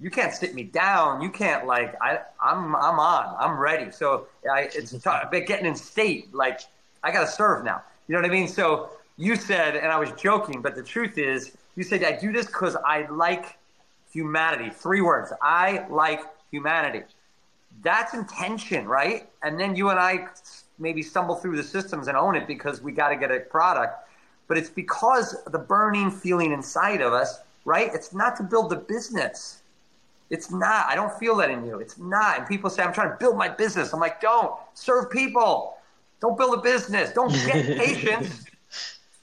you 0.00 0.10
can't 0.10 0.32
sit 0.32 0.54
me 0.54 0.64
down. 0.64 1.22
You 1.22 1.30
can't 1.30 1.66
like 1.66 1.94
I 2.02 2.20
I'm 2.42 2.74
I'm 2.76 2.98
on. 2.98 3.36
I'm 3.38 3.58
ready. 3.58 3.90
So 3.90 4.26
I, 4.50 4.68
it's 4.74 4.92
tough. 5.02 5.30
But 5.30 5.46
getting 5.46 5.66
in 5.66 5.74
state, 5.74 6.34
like 6.34 6.60
I 7.02 7.12
got 7.12 7.20
to 7.22 7.30
serve 7.30 7.64
now. 7.64 7.82
You 8.08 8.14
know 8.14 8.20
what 8.20 8.30
I 8.30 8.32
mean? 8.32 8.48
So 8.48 8.90
you 9.16 9.36
said, 9.36 9.76
and 9.76 9.86
I 9.86 9.98
was 9.98 10.10
joking, 10.12 10.60
but 10.60 10.74
the 10.74 10.82
truth 10.82 11.18
is, 11.18 11.56
you 11.76 11.84
said 11.84 12.02
I 12.04 12.12
do 12.12 12.32
this 12.32 12.46
because 12.46 12.76
I 12.76 13.06
like 13.10 13.58
humanity. 14.12 14.70
Three 14.70 15.00
words. 15.00 15.32
I 15.40 15.86
like 15.88 16.20
humanity. 16.50 17.04
That's 17.82 18.14
intention, 18.14 18.86
right? 18.86 19.28
And 19.42 19.58
then 19.58 19.74
you 19.74 19.90
and 19.90 19.98
I 19.98 20.28
maybe 20.78 21.02
stumble 21.02 21.36
through 21.36 21.56
the 21.56 21.62
systems 21.62 22.08
and 22.08 22.16
own 22.16 22.36
it 22.36 22.46
because 22.46 22.80
we 22.80 22.92
got 22.92 23.08
to 23.08 23.16
get 23.16 23.30
a 23.30 23.40
product. 23.40 24.08
But 24.48 24.58
it's 24.58 24.70
because 24.70 25.36
the 25.46 25.58
burning 25.58 26.10
feeling 26.10 26.52
inside 26.52 27.00
of 27.00 27.12
us, 27.12 27.40
right? 27.64 27.90
It's 27.94 28.12
not 28.12 28.36
to 28.36 28.42
build 28.42 28.70
the 28.70 28.76
business 28.76 29.62
it's 30.34 30.50
not. 30.50 30.86
I 30.88 30.96
don't 30.96 31.16
feel 31.16 31.36
that 31.36 31.48
in 31.48 31.64
you. 31.64 31.78
It's 31.78 31.96
not. 31.96 32.38
And 32.38 32.46
people 32.48 32.68
say, 32.68 32.82
I'm 32.82 32.92
trying 32.92 33.10
to 33.10 33.16
build 33.16 33.36
my 33.36 33.48
business. 33.48 33.92
I'm 33.92 34.00
like, 34.00 34.20
don't. 34.20 34.52
Serve 34.74 35.08
people. 35.08 35.76
Don't 36.20 36.36
build 36.36 36.58
a 36.58 36.60
business. 36.60 37.12
Don't 37.12 37.32
get 37.46 37.78
patients. 37.78 38.44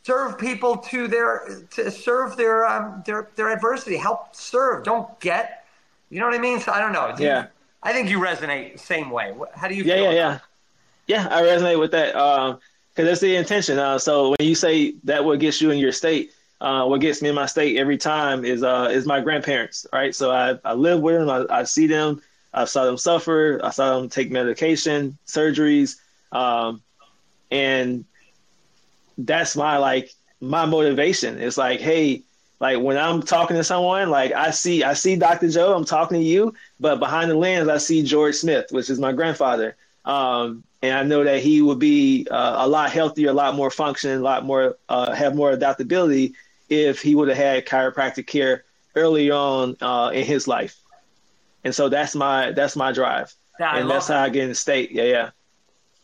serve 0.03 0.39
people 0.39 0.77
to 0.77 1.07
their 1.07 1.63
to 1.71 1.91
serve 1.91 2.37
their 2.37 2.65
um 2.65 3.03
their 3.05 3.27
their 3.35 3.49
adversity. 3.49 3.97
Help 3.97 4.33
serve. 4.33 4.85
Don't 4.85 5.19
get. 5.19 5.65
You 6.09 6.19
know 6.21 6.27
what 6.27 6.35
I 6.35 6.39
mean? 6.39 6.61
So 6.61 6.71
I 6.71 6.79
don't 6.79 6.93
know. 6.93 7.13
Do 7.15 7.23
yeah. 7.23 7.41
You, 7.41 7.47
I 7.83 7.93
think 7.93 8.09
you 8.09 8.19
resonate 8.19 8.79
same 8.79 9.09
way. 9.09 9.35
How 9.53 9.67
do 9.67 9.75
you? 9.75 9.83
Yeah, 9.83 9.95
yeah, 9.95 10.11
yeah. 10.11 10.39
Yeah, 11.07 11.27
I 11.29 11.41
resonate 11.41 11.79
with 11.79 11.91
that 11.91 12.15
Um 12.15 12.59
because 12.93 13.03
um, 13.03 13.05
that's 13.05 13.21
the 13.21 13.35
intention. 13.35 13.79
Uh, 13.79 13.99
so 13.99 14.29
when 14.29 14.47
you 14.47 14.55
say 14.55 14.95
that 15.03 15.25
what 15.25 15.39
gets 15.39 15.61
you 15.61 15.71
in 15.71 15.77
your 15.77 15.91
state, 15.91 16.31
uh, 16.61 16.85
what 16.85 17.01
gets 17.01 17.23
me 17.23 17.29
in 17.29 17.35
my 17.35 17.47
state 17.47 17.77
every 17.77 17.97
time 17.97 18.45
is 18.45 18.61
uh, 18.61 18.87
is 18.91 19.07
my 19.07 19.19
grandparents, 19.19 19.87
right? 19.91 20.13
So 20.13 20.29
I, 20.31 20.59
I 20.63 20.73
live 20.73 21.01
with 21.01 21.15
them, 21.15 21.29
I, 21.29 21.61
I 21.61 21.63
see 21.63 21.87
them, 21.87 22.21
I 22.53 22.65
saw 22.65 22.85
them 22.85 22.97
suffer, 22.97 23.59
I 23.63 23.71
saw 23.71 23.99
them 23.99 24.09
take 24.09 24.29
medication, 24.29 25.17
surgeries, 25.25 25.99
um, 26.31 26.83
and 27.49 28.05
that's 29.17 29.55
my 29.55 29.77
like 29.77 30.11
my 30.39 30.67
motivation. 30.67 31.39
It's 31.41 31.57
like, 31.57 31.79
hey, 31.79 32.21
like 32.59 32.79
when 32.79 32.95
I'm 32.95 33.23
talking 33.23 33.57
to 33.57 33.63
someone, 33.63 34.11
like 34.11 34.31
I 34.31 34.51
see 34.51 34.83
I 34.83 34.93
see 34.93 35.15
Dr. 35.15 35.49
Joe, 35.49 35.75
I'm 35.75 35.83
talking 35.83 36.19
to 36.19 36.23
you, 36.23 36.53
but 36.79 36.99
behind 36.99 37.31
the 37.31 37.35
lens 37.35 37.69
I 37.69 37.77
see 37.77 38.03
George 38.03 38.35
Smith, 38.35 38.67
which 38.69 38.91
is 38.91 38.99
my 38.99 39.13
grandfather. 39.13 39.75
Um, 40.05 40.63
and 40.83 40.95
I 40.95 41.01
know 41.03 41.23
that 41.23 41.41
he 41.41 41.63
would 41.63 41.79
be 41.79 42.27
uh, 42.29 42.57
a 42.59 42.67
lot 42.67 42.91
healthier, 42.91 43.29
a 43.29 43.33
lot 43.33 43.55
more 43.55 43.71
functioning, 43.71 44.17
a 44.17 44.21
lot 44.21 44.45
more 44.45 44.77
uh, 44.89 45.11
have 45.15 45.35
more 45.35 45.49
adaptability 45.49 46.35
if 46.71 47.01
he 47.01 47.13
would 47.13 47.27
have 47.27 47.37
had 47.37 47.65
chiropractic 47.65 48.25
care 48.25 48.63
early 48.95 49.29
on 49.29 49.75
uh, 49.81 50.09
in 50.13 50.25
his 50.25 50.47
life. 50.47 50.79
And 51.63 51.75
so 51.75 51.89
that's 51.89 52.15
my 52.15 52.51
that's 52.51 52.75
my 52.75 52.91
drive, 52.91 53.35
yeah, 53.59 53.77
and 53.77 53.89
that's 53.89 54.07
that. 54.07 54.17
how 54.17 54.23
I 54.23 54.29
get 54.29 54.43
in 54.43 54.49
the 54.49 54.55
state. 54.55 54.91
Yeah, 54.91 55.03
yeah. 55.03 55.29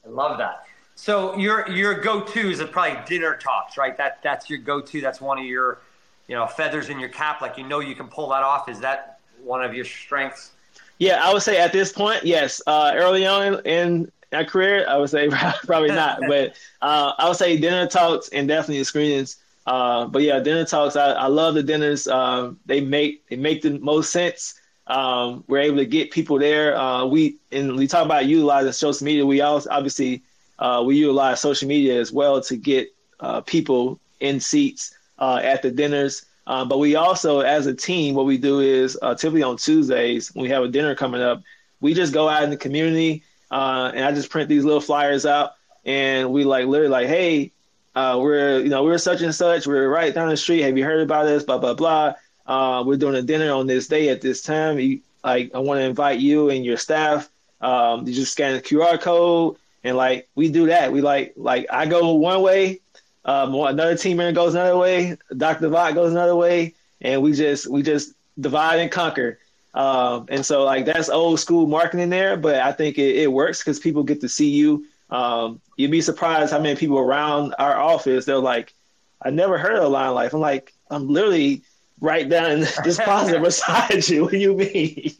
I 0.05 0.09
love 0.09 0.37
that. 0.37 0.65
So 0.93 1.35
your 1.35 1.67
your 1.69 1.95
go 1.95 2.21
tos 2.21 2.61
are 2.61 2.67
probably 2.67 2.99
dinner 3.07 3.35
talks, 3.37 3.75
right? 3.75 3.97
That 3.97 4.21
that's 4.21 4.51
your 4.51 4.59
go 4.59 4.81
to. 4.81 5.01
That's 5.01 5.19
one 5.19 5.39
of 5.39 5.45
your 5.45 5.79
you 6.27 6.35
know 6.35 6.45
feathers 6.45 6.89
in 6.89 6.99
your 6.99 7.09
cap. 7.09 7.41
Like 7.41 7.57
you 7.57 7.63
know 7.63 7.79
you 7.79 7.95
can 7.95 8.07
pull 8.07 8.29
that 8.29 8.43
off. 8.43 8.69
Is 8.69 8.79
that 8.81 9.19
one 9.43 9.63
of 9.63 9.73
your 9.73 9.85
strengths? 9.85 10.51
Yeah, 10.99 11.21
I 11.23 11.33
would 11.33 11.41
say 11.41 11.59
at 11.59 11.71
this 11.71 11.91
point, 11.91 12.23
yes. 12.23 12.61
Uh, 12.67 12.91
early 12.95 13.25
on 13.25 13.65
in 13.65 14.11
my 14.31 14.43
career, 14.43 14.85
I 14.87 14.97
would 14.97 15.09
say 15.09 15.27
probably 15.65 15.89
not, 15.89 16.19
but 16.27 16.55
uh, 16.83 17.13
I 17.17 17.27
would 17.27 17.37
say 17.37 17.57
dinner 17.57 17.87
talks 17.87 18.29
and 18.29 18.47
definitely 18.47 18.79
the 18.79 18.85
screenings 18.85 19.37
uh, 19.67 20.07
but 20.07 20.21
yeah, 20.21 20.39
dinner 20.39 20.63
talks. 20.63 20.95
I, 20.95 21.11
I 21.11 21.27
love 21.27 21.53
the 21.53 21.61
dinners. 21.61 22.07
Um, 22.07 22.57
they 22.65 22.79
make 22.79 23.27
they 23.27 23.35
make 23.35 23.61
the 23.61 23.77
most 23.79 24.11
sense. 24.11 24.59
Um, 24.87 25.43
we're 25.47 25.59
able 25.59 25.77
to 25.77 25.85
get 25.85 26.11
people 26.11 26.39
there. 26.39 26.75
Uh, 26.77 27.05
we 27.05 27.37
and 27.51 27.75
we 27.75 27.85
talk 27.85 28.05
about 28.05 28.25
utilizing 28.25 28.71
social 28.71 29.03
media. 29.03 29.25
We 29.25 29.41
also 29.41 29.69
obviously 29.69 30.23
uh, 30.57 30.83
we 30.87 30.95
utilize 30.95 31.41
social 31.41 31.67
media 31.67 31.99
as 31.99 32.13
well 32.13 32.41
to 32.43 32.55
get 32.55 32.87
uh, 33.19 33.41
people 33.41 33.99
in 34.21 34.39
seats 34.39 34.95
uh, 35.19 35.41
at 35.43 35.61
the 35.61 35.69
dinners. 35.69 36.25
But 36.45 36.79
we 36.79 36.95
also, 36.95 37.41
as 37.41 37.67
a 37.67 37.73
team, 37.73 38.15
what 38.15 38.25
we 38.25 38.37
do 38.37 38.61
is 38.61 38.97
uh, 39.01 39.15
typically 39.15 39.43
on 39.43 39.57
Tuesdays 39.57 40.33
when 40.33 40.43
we 40.43 40.49
have 40.49 40.63
a 40.63 40.69
dinner 40.69 40.95
coming 40.95 41.21
up, 41.21 41.43
we 41.81 41.93
just 41.93 42.13
go 42.13 42.29
out 42.29 42.43
in 42.43 42.49
the 42.51 42.57
community 42.57 43.21
and 43.51 44.05
I 44.05 44.13
just 44.13 44.29
print 44.29 44.47
these 44.47 44.63
little 44.63 44.79
flyers 44.79 45.25
out 45.25 45.55
and 45.83 46.31
we 46.31 46.45
like 46.45 46.67
literally 46.67 46.89
like, 46.89 47.07
hey, 47.07 47.51
uh, 47.97 48.19
we're 48.19 48.59
you 48.59 48.69
know 48.69 48.83
we're 48.83 48.99
such 48.99 49.21
and 49.21 49.33
such. 49.33 49.65
We're 49.65 49.89
right 49.89 50.13
down 50.13 50.29
the 50.29 50.37
street. 50.37 50.61
Have 50.61 50.77
you 50.77 50.83
heard 50.83 51.01
about 51.01 51.25
us? 51.25 51.43
Blah 51.43 51.57
blah 51.57 51.73
blah. 51.73 52.13
Uh, 52.45 52.83
we're 52.85 52.95
doing 52.95 53.15
a 53.15 53.23
dinner 53.23 53.51
on 53.51 53.65
this 53.65 53.87
day 53.87 54.09
at 54.09 54.21
this 54.21 54.43
time. 54.43 54.77
You, 54.77 55.01
like 55.23 55.49
I 55.55 55.57
want 55.57 55.79
to 55.79 55.83
invite 55.83 56.19
you 56.19 56.51
and 56.51 56.63
your 56.63 56.77
staff. 56.77 57.27
Um, 57.59 58.07
you 58.07 58.13
just 58.13 58.33
scan 58.33 58.53
the 58.53 58.61
QR 58.61 59.01
code 59.01 59.55
and 59.83 59.97
like 59.97 60.27
we 60.35 60.49
do 60.49 60.67
that. 60.67 60.91
We 60.91 61.01
like 61.01 61.33
like 61.37 61.65
I 61.71 61.87
go 61.87 62.13
one 62.13 62.43
way, 62.43 62.81
um, 63.25 63.55
another 63.55 63.97
team 63.97 64.17
member 64.17 64.35
goes 64.35 64.53
another 64.53 64.77
way, 64.77 65.17
Dr. 65.35 65.67
Vought 65.69 65.95
goes 65.95 66.11
another 66.11 66.35
way, 66.35 66.75
and 67.01 67.23
we 67.23 67.33
just 67.33 67.65
we 67.65 67.81
just 67.81 68.13
divide 68.39 68.79
and 68.79 68.91
conquer. 68.91 69.39
Um, 69.73 70.27
and 70.29 70.45
so 70.45 70.63
like 70.65 70.85
that's 70.85 71.09
old 71.09 71.39
school 71.39 71.65
marketing 71.65 72.11
there, 72.11 72.37
but 72.37 72.57
I 72.57 72.73
think 72.73 72.99
it, 72.99 73.15
it 73.15 73.31
works 73.31 73.63
because 73.63 73.79
people 73.79 74.03
get 74.03 74.21
to 74.21 74.29
see 74.29 74.49
you 74.49 74.85
um, 75.09 75.61
you'd 75.77 75.91
be 75.91 76.01
surprised 76.01 76.51
how 76.51 76.59
many 76.59 76.75
people 76.75 76.99
around 76.99 77.55
our 77.59 77.79
office 77.79 78.25
they're 78.25 78.37
like, 78.37 78.73
"I 79.21 79.29
never 79.29 79.57
heard 79.57 79.75
of 79.75 79.83
Align 79.83 80.13
Life." 80.13 80.33
I'm 80.33 80.39
like, 80.39 80.73
I'm 80.89 81.07
literally 81.07 81.63
right 82.01 82.27
down 82.27 82.51
in 82.51 82.59
this 82.59 82.99
closet 83.03 83.41
beside 83.41 84.07
you. 84.07 84.23
What 84.23 84.31
do 84.31 84.37
you 84.37 84.53
mean? 84.53 85.15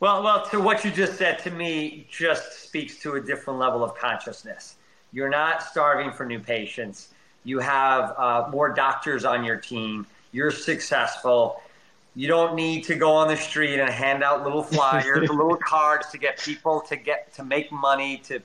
well, 0.00 0.22
well, 0.22 0.44
to 0.46 0.60
what 0.60 0.84
you 0.84 0.90
just 0.90 1.16
said 1.16 1.38
to 1.40 1.50
me, 1.50 2.06
just 2.10 2.64
speaks 2.64 2.98
to 3.00 3.14
a 3.14 3.20
different 3.20 3.58
level 3.58 3.84
of 3.84 3.94
consciousness. 3.96 4.76
You're 5.12 5.28
not 5.28 5.62
starving 5.62 6.12
for 6.12 6.26
new 6.26 6.40
patients. 6.40 7.08
You 7.44 7.60
have 7.60 8.14
uh, 8.16 8.48
more 8.50 8.70
doctors 8.70 9.24
on 9.24 9.44
your 9.44 9.56
team. 9.56 10.06
You're 10.32 10.50
successful. 10.50 11.60
You 12.16 12.28
don't 12.28 12.54
need 12.54 12.84
to 12.84 12.94
go 12.94 13.12
on 13.12 13.28
the 13.28 13.36
street 13.36 13.78
and 13.78 13.90
hand 13.90 14.24
out 14.24 14.42
little 14.42 14.62
flyers, 14.62 15.28
little 15.30 15.56
cards 15.56 16.10
to 16.10 16.18
get 16.18 16.38
people 16.38 16.80
to 16.88 16.96
get 16.96 17.32
to 17.34 17.44
make 17.44 17.70
money 17.70 18.18
to 18.24 18.40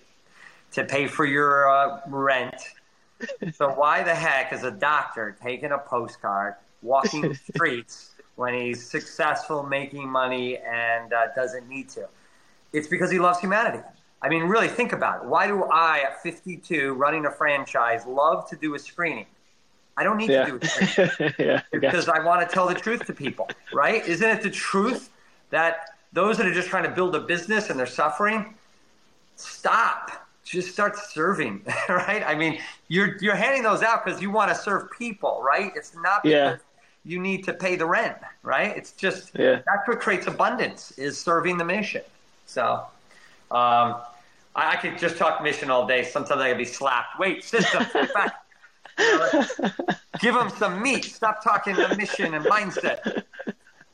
to 0.71 0.83
pay 0.83 1.07
for 1.07 1.25
your 1.25 1.69
uh, 1.69 2.01
rent. 2.07 2.55
So 3.53 3.69
why 3.69 4.03
the 4.03 4.15
heck 4.15 4.53
is 4.53 4.63
a 4.63 4.71
doctor 4.71 5.35
taking 5.41 5.71
a 5.71 5.77
postcard, 5.77 6.55
walking 6.81 7.21
the 7.21 7.35
streets 7.53 8.11
when 8.35 8.53
he's 8.53 8.85
successful, 8.89 9.63
making 9.63 10.07
money, 10.07 10.57
and 10.57 11.11
uh, 11.11 11.27
doesn't 11.35 11.67
need 11.67 11.89
to? 11.89 12.07
It's 12.71 12.87
because 12.87 13.11
he 13.11 13.19
loves 13.19 13.39
humanity. 13.39 13.83
I 14.21 14.29
mean, 14.29 14.43
really 14.43 14.67
think 14.67 14.93
about 14.93 15.23
it. 15.23 15.27
Why 15.27 15.47
do 15.47 15.63
I, 15.63 15.99
at 15.99 16.21
52, 16.21 16.93
running 16.93 17.25
a 17.25 17.31
franchise, 17.31 18.05
love 18.05 18.49
to 18.49 18.55
do 18.55 18.75
a 18.75 18.79
screening? 18.79 19.25
I 19.97 20.03
don't 20.03 20.17
need 20.17 20.29
Yeah. 20.29 20.45
to 20.45 20.51
do 20.51 20.59
a 20.61 20.67
screening 20.67 21.33
yeah. 21.39 21.61
because 21.71 22.07
I 22.07 22.19
want 22.19 22.47
to 22.47 22.53
tell 22.53 22.67
the 22.67 22.75
truth 22.75 23.05
to 23.05 23.13
people, 23.13 23.49
right? 23.73 24.05
Isn't 24.07 24.29
it 24.29 24.41
the 24.43 24.49
truth 24.49 25.09
that 25.49 25.95
those 26.13 26.37
that 26.37 26.45
are 26.47 26.53
just 26.53 26.69
trying 26.69 26.83
to 26.83 26.89
build 26.89 27.15
a 27.15 27.19
business 27.19 27.69
and 27.69 27.77
they're 27.79 27.85
suffering, 27.85 28.55
stop. 29.35 30.28
Just 30.49 30.73
start 30.73 30.97
serving, 30.97 31.61
right? 31.89 32.23
I 32.25 32.33
mean, 32.33 32.59
you're 32.87 33.17
you're 33.17 33.35
handing 33.35 33.61
those 33.61 33.83
out 33.83 34.03
because 34.03 34.19
you 34.19 34.31
want 34.31 34.49
to 34.49 34.55
serve 34.55 34.89
people, 34.97 35.43
right? 35.43 35.71
It's 35.75 35.93
not 35.95 36.23
because 36.23 36.59
Yeah. 36.59 36.81
you 37.05 37.19
need 37.19 37.43
to 37.43 37.53
pay 37.53 37.75
the 37.75 37.85
rent, 37.85 38.17
right? 38.41 38.75
It's 38.75 38.93
just 38.93 39.31
Yeah. 39.35 39.61
that's 39.67 39.87
what 39.87 39.99
creates 39.99 40.25
abundance 40.25 40.89
is 40.97 41.19
serving 41.19 41.59
the 41.59 41.65
mission. 41.65 42.01
So, 42.47 42.83
um, 43.51 43.97
I, 44.55 44.71
I 44.71 44.75
could 44.77 44.97
just 44.97 45.17
talk 45.17 45.43
mission 45.43 45.69
all 45.69 45.85
day. 45.85 46.03
Sometimes 46.03 46.41
I 46.41 46.49
could 46.49 46.57
be 46.57 46.65
slapped. 46.65 47.19
Wait, 47.19 47.43
system. 47.43 47.85
Give 50.19 50.33
them 50.33 50.49
some 50.49 50.81
meat. 50.81 51.05
Stop 51.05 51.43
talking 51.43 51.75
the 51.75 51.95
mission 51.95 52.33
and 52.33 52.43
mindset. 52.45 53.21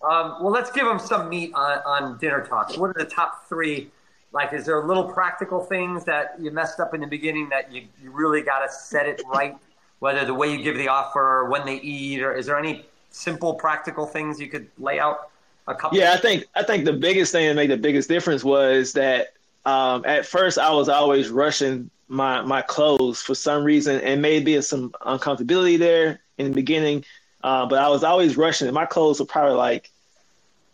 Um, 0.01 0.37
well, 0.41 0.51
let's 0.51 0.71
give 0.71 0.85
them 0.85 0.99
some 0.99 1.27
meat 1.29 1.53
on, 1.53 1.79
on 1.85 2.17
dinner 2.17 2.45
talks. 2.45 2.77
What 2.77 2.91
are 2.91 2.95
the 2.97 3.05
top 3.05 3.47
three? 3.49 3.91
Like, 4.31 4.53
is 4.53 4.65
there 4.65 4.83
little 4.83 5.05
practical 5.05 5.61
things 5.61 6.03
that 6.05 6.35
you 6.39 6.51
messed 6.51 6.79
up 6.79 6.93
in 6.93 7.01
the 7.01 7.07
beginning 7.07 7.49
that 7.49 7.71
you, 7.71 7.83
you 8.03 8.11
really 8.11 8.41
got 8.41 8.65
to 8.65 8.71
set 8.71 9.05
it 9.05 9.21
right? 9.27 9.55
Whether 9.99 10.25
the 10.25 10.33
way 10.33 10.51
you 10.51 10.61
give 10.61 10.77
the 10.77 10.89
offer, 10.89 11.21
or 11.21 11.49
when 11.49 11.65
they 11.65 11.77
eat, 11.77 12.21
or 12.21 12.33
is 12.33 12.45
there 12.47 12.59
any 12.59 12.85
simple 13.11 13.53
practical 13.53 14.05
things 14.05 14.39
you 14.39 14.47
could 14.47 14.69
lay 14.77 14.99
out? 14.99 15.29
A 15.67 15.73
couple. 15.73 15.97
Yeah, 15.97 16.13
I 16.13 16.17
think 16.17 16.45
I 16.53 16.63
think 16.63 16.85
the 16.85 16.93
biggest 16.93 17.31
thing 17.31 17.47
that 17.47 17.55
made 17.55 17.71
the 17.71 17.77
biggest 17.77 18.07
difference 18.07 18.43
was 18.43 18.93
that 18.93 19.33
um, 19.65 20.03
at 20.05 20.25
first 20.25 20.59
I 20.59 20.71
was 20.71 20.89
always 20.89 21.29
rushing 21.29 21.89
my 22.07 22.41
my 22.41 22.61
close 22.61 23.21
for 23.21 23.33
some 23.33 23.63
reason, 23.63 23.99
and 24.01 24.21
maybe 24.21 24.61
some 24.61 24.91
uncomfortability 25.01 25.79
there 25.79 26.19
in 26.38 26.47
the 26.47 26.53
beginning, 26.53 27.03
uh, 27.43 27.65
but 27.65 27.79
I 27.79 27.88
was 27.89 28.03
always 28.03 28.38
rushing. 28.38 28.67
and 28.67 28.75
My 28.75 28.85
close 28.85 29.19
were 29.19 29.25
probably 29.25 29.55
like 29.55 29.89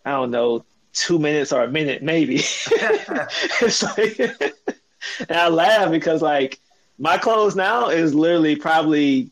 I 0.04 0.12
don't 0.12 0.32
know 0.32 0.66
two 0.94 1.20
minutes 1.20 1.52
or 1.52 1.64
a 1.64 1.68
minute 1.68 2.02
maybe. 2.04 2.38
it's 3.62 3.84
like, 3.84 4.20
and 4.20 5.38
I 5.38 5.48
laugh 5.50 5.92
because 5.92 6.22
like 6.22 6.60
my 6.98 7.18
close 7.18 7.56
now 7.56 7.90
is 7.90 8.14
literally 8.14 8.56
probably 8.56 9.32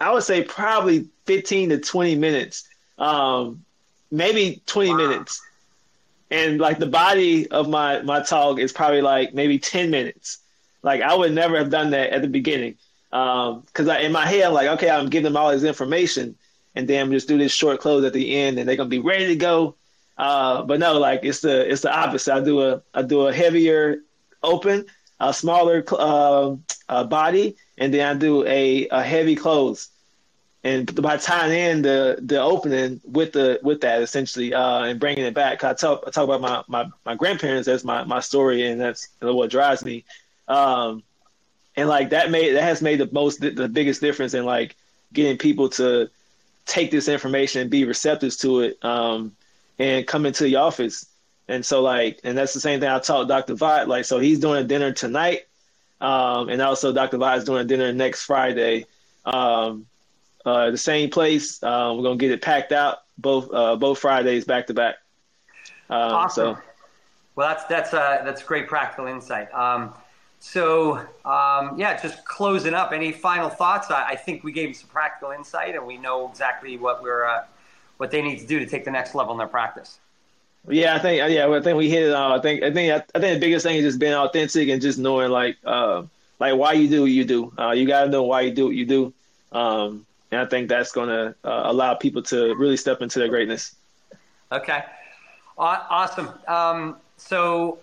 I 0.00 0.12
would 0.12 0.22
say 0.24 0.42
probably 0.42 1.08
fifteen 1.26 1.68
to 1.70 1.78
twenty 1.78 2.14
minutes. 2.16 2.68
Um, 2.98 3.64
maybe 4.10 4.62
20 4.66 4.94
Wow. 4.94 4.96
minutes 4.96 5.40
and 6.30 6.58
like 6.60 6.78
the 6.78 6.86
body 6.86 7.48
of 7.50 7.68
my 7.68 8.00
my 8.02 8.20
talk 8.22 8.58
is 8.58 8.72
probably 8.72 9.00
like 9.02 9.34
maybe 9.34 9.58
10 9.58 9.90
minutes 9.90 10.38
like 10.82 11.00
i 11.02 11.14
would 11.14 11.32
never 11.32 11.56
have 11.56 11.70
done 11.70 11.90
that 11.90 12.10
at 12.10 12.22
the 12.22 12.28
beginning 12.28 12.76
um 13.12 13.60
because 13.66 13.88
I, 13.88 14.00
in 14.00 14.12
my 14.12 14.26
head 14.26 14.42
i'm 14.44 14.52
like 14.54 14.68
okay 14.68 14.90
i'm 14.90 15.08
giving 15.08 15.24
them 15.24 15.36
all 15.36 15.50
this 15.50 15.64
information 15.64 16.36
and 16.74 16.88
then 16.88 17.02
I'm 17.02 17.12
just 17.12 17.28
do 17.28 17.36
this 17.36 17.52
short 17.52 17.80
close 17.80 18.04
at 18.04 18.14
the 18.14 18.34
end 18.34 18.58
and 18.58 18.68
they're 18.68 18.76
gonna 18.76 18.88
be 18.88 18.98
ready 18.98 19.26
to 19.28 19.36
go 19.36 19.76
uh 20.18 20.62
but 20.62 20.78
no 20.78 20.98
like 20.98 21.20
it's 21.24 21.40
the 21.40 21.70
it's 21.70 21.82
the 21.82 21.92
opposite. 21.92 22.34
I 22.34 22.40
do 22.40 22.60
a 22.62 22.82
i 22.94 23.02
do 23.02 23.26
a 23.26 23.32
heavier 23.32 23.98
open 24.42 24.86
a 25.20 25.32
smaller 25.32 25.84
um 26.00 26.64
uh, 26.88 27.04
body 27.04 27.56
and 27.78 27.92
then 27.94 28.16
i 28.16 28.18
do 28.18 28.44
a, 28.46 28.88
a 28.88 29.02
heavy 29.02 29.36
close. 29.36 29.88
And 30.64 31.02
by 31.02 31.16
tying 31.16 31.52
in 31.52 31.82
the 31.82 32.18
the 32.22 32.40
opening 32.40 33.00
with 33.04 33.32
the 33.32 33.58
with 33.64 33.80
that 33.80 34.00
essentially 34.00 34.54
uh, 34.54 34.84
and 34.84 35.00
bringing 35.00 35.24
it 35.24 35.34
back, 35.34 35.64
I 35.64 35.74
talk 35.74 36.04
I 36.06 36.10
talk 36.10 36.24
about 36.24 36.40
my, 36.40 36.62
my 36.68 36.90
my 37.04 37.16
grandparents 37.16 37.66
as 37.66 37.82
my 37.84 38.04
my 38.04 38.20
story, 38.20 38.64
and 38.68 38.80
that's 38.80 39.08
what 39.20 39.50
drives 39.50 39.84
me. 39.84 40.04
Um, 40.46 41.02
and 41.76 41.88
like 41.88 42.10
that 42.10 42.30
made 42.30 42.54
that 42.54 42.62
has 42.62 42.80
made 42.80 43.00
the 43.00 43.08
most 43.10 43.40
the 43.40 43.68
biggest 43.68 44.00
difference 44.00 44.34
in 44.34 44.44
like 44.44 44.76
getting 45.12 45.36
people 45.36 45.68
to 45.70 46.08
take 46.64 46.92
this 46.92 47.08
information 47.08 47.62
and 47.62 47.70
be 47.70 47.84
receptive 47.84 48.36
to 48.38 48.60
it, 48.60 48.84
um, 48.84 49.32
and 49.78 50.06
come 50.06 50.26
into 50.26 50.44
the 50.44 50.56
office. 50.56 51.06
And 51.48 51.64
so 51.64 51.82
like, 51.82 52.20
and 52.24 52.36
that's 52.36 52.54
the 52.54 52.60
same 52.60 52.80
thing 52.80 52.88
I 52.88 52.98
taught 52.98 53.28
Dr. 53.28 53.54
Vought. 53.54 53.88
Like, 53.88 54.04
so 54.04 54.18
he's 54.18 54.38
doing 54.38 54.62
a 54.62 54.66
dinner 54.66 54.92
tonight, 54.92 55.42
um, 56.00 56.48
and 56.48 56.62
also 56.62 56.92
Dr. 56.92 57.18
Vought 57.18 57.38
is 57.38 57.44
doing 57.44 57.62
a 57.62 57.64
dinner 57.64 57.92
next 57.92 58.24
Friday. 58.24 58.86
Um, 59.24 59.86
uh, 60.44 60.70
the 60.70 60.78
same 60.78 61.10
place. 61.10 61.62
Um, 61.62 61.96
we're 61.96 62.04
gonna 62.04 62.16
get 62.16 62.30
it 62.30 62.42
packed 62.42 62.72
out 62.72 62.98
both 63.18 63.52
uh, 63.52 63.76
both 63.76 63.98
Fridays 63.98 64.44
back 64.44 64.66
to 64.68 64.74
back. 64.74 64.96
Um, 65.90 65.98
Awesome. 65.98 66.56
So 66.56 66.62
Well, 67.36 67.48
that's 67.48 67.64
that's 67.64 67.94
uh, 67.94 68.22
that's 68.24 68.42
great 68.42 68.68
practical 68.68 69.06
insight. 69.06 69.52
Um, 69.54 69.94
so 70.40 70.96
um, 71.24 71.78
yeah, 71.78 72.00
just 72.00 72.24
closing 72.24 72.74
up. 72.74 72.92
Any 72.92 73.12
final 73.12 73.48
thoughts? 73.48 73.90
I, 73.90 74.08
I 74.10 74.16
think 74.16 74.42
we 74.42 74.52
gave 74.52 74.74
some 74.74 74.88
practical 74.88 75.32
insight, 75.32 75.74
and 75.74 75.86
we 75.86 75.96
know 75.96 76.28
exactly 76.28 76.76
what 76.76 77.02
we're 77.02 77.24
uh, 77.24 77.44
what 78.02 78.10
they 78.10 78.20
need 78.20 78.40
to 78.40 78.46
do 78.46 78.58
to 78.58 78.66
take 78.66 78.84
the 78.84 78.90
next 78.90 79.14
level 79.14 79.30
in 79.30 79.38
their 79.38 79.46
practice. 79.46 80.00
yeah, 80.68 80.96
I 80.96 80.98
think 80.98 81.30
yeah, 81.32 81.48
I 81.48 81.60
think 81.60 81.78
we 81.78 81.88
hit 81.88 82.02
it 82.08 82.12
all. 82.12 82.32
I 82.32 82.40
think 82.40 82.64
I 82.64 82.72
think 82.72 82.92
I 83.14 83.18
think 83.20 83.34
the 83.34 83.46
biggest 83.46 83.64
thing 83.64 83.76
is 83.76 83.84
just 83.84 84.00
being 84.00 84.12
authentic 84.12 84.68
and 84.70 84.82
just 84.82 84.98
knowing 84.98 85.30
like 85.30 85.56
uh, 85.64 86.02
like 86.40 86.56
why 86.56 86.72
you 86.72 86.88
do 86.88 87.02
what 87.02 87.12
you 87.12 87.24
do. 87.24 87.52
Uh, 87.56 87.70
you 87.70 87.86
gotta 87.86 88.10
know 88.10 88.24
why 88.24 88.40
you 88.40 88.50
do 88.50 88.64
what 88.66 88.74
you 88.74 88.84
do. 88.84 89.12
Um, 89.52 90.04
and 90.32 90.40
I 90.40 90.46
think 90.46 90.68
that's 90.68 90.90
gonna 90.90 91.36
uh, 91.44 91.62
allow 91.66 91.94
people 91.94 92.22
to 92.24 92.56
really 92.56 92.76
step 92.76 93.02
into 93.02 93.20
their 93.20 93.28
greatness. 93.28 93.76
Okay, 94.50 94.82
awesome. 95.56 96.28
Um, 96.48 96.96
so, 97.16 97.78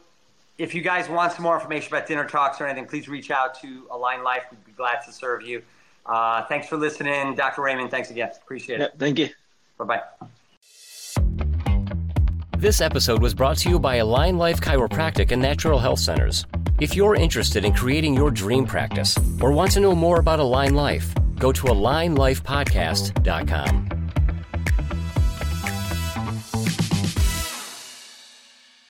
if 0.58 0.76
you 0.76 0.82
guys 0.82 1.08
want 1.08 1.32
some 1.32 1.44
more 1.44 1.56
information 1.56 1.94
about 1.94 2.08
dinner 2.08 2.26
talks 2.26 2.60
or 2.60 2.68
anything, 2.68 2.88
please 2.88 3.08
reach 3.08 3.32
out 3.32 3.58
to 3.62 3.88
Align 3.90 4.22
Life. 4.24 4.44
We'd 4.52 4.66
be 4.66 4.74
glad 4.74 5.00
to 5.06 5.14
serve 5.14 5.44
you. 5.44 5.64
Uh, 6.06 6.44
thanks 6.46 6.68
for 6.68 6.76
listening, 6.76 7.36
Dr. 7.36 7.62
Raymond. 7.62 7.90
Thanks 7.90 8.10
again. 8.12 8.32
Appreciate 8.44 8.80
Yeah, 8.80 8.86
it. 8.88 8.94
thank 9.00 9.18
you. 9.20 9.30
Bye 9.80 9.86
bye. 9.86 10.02
This 12.58 12.82
episode 12.82 13.22
was 13.22 13.34
brought 13.34 13.58
to 13.60 13.70
you 13.70 13.80
by 13.80 13.96
Align 13.96 14.38
Life 14.38 14.60
Chiropractic 14.60 15.32
and 15.32 15.42
Natural 15.42 15.80
Health 15.80 16.00
Centers. 16.00 16.46
If 16.82 16.94
you're 16.96 17.16
interested 17.16 17.64
in 17.64 17.72
creating 17.74 18.16
your 18.16 18.32
dream 18.32 18.66
practice 18.66 19.18
or 19.42 19.54
want 19.54 19.72
to 19.72 19.80
know 19.80 19.96
more 19.96 20.20
about 20.20 20.40
Align 20.40 20.76
Life, 20.76 21.16
go 21.38 21.54
to 21.54 21.64
alignlifepodcast.com. 21.64 23.99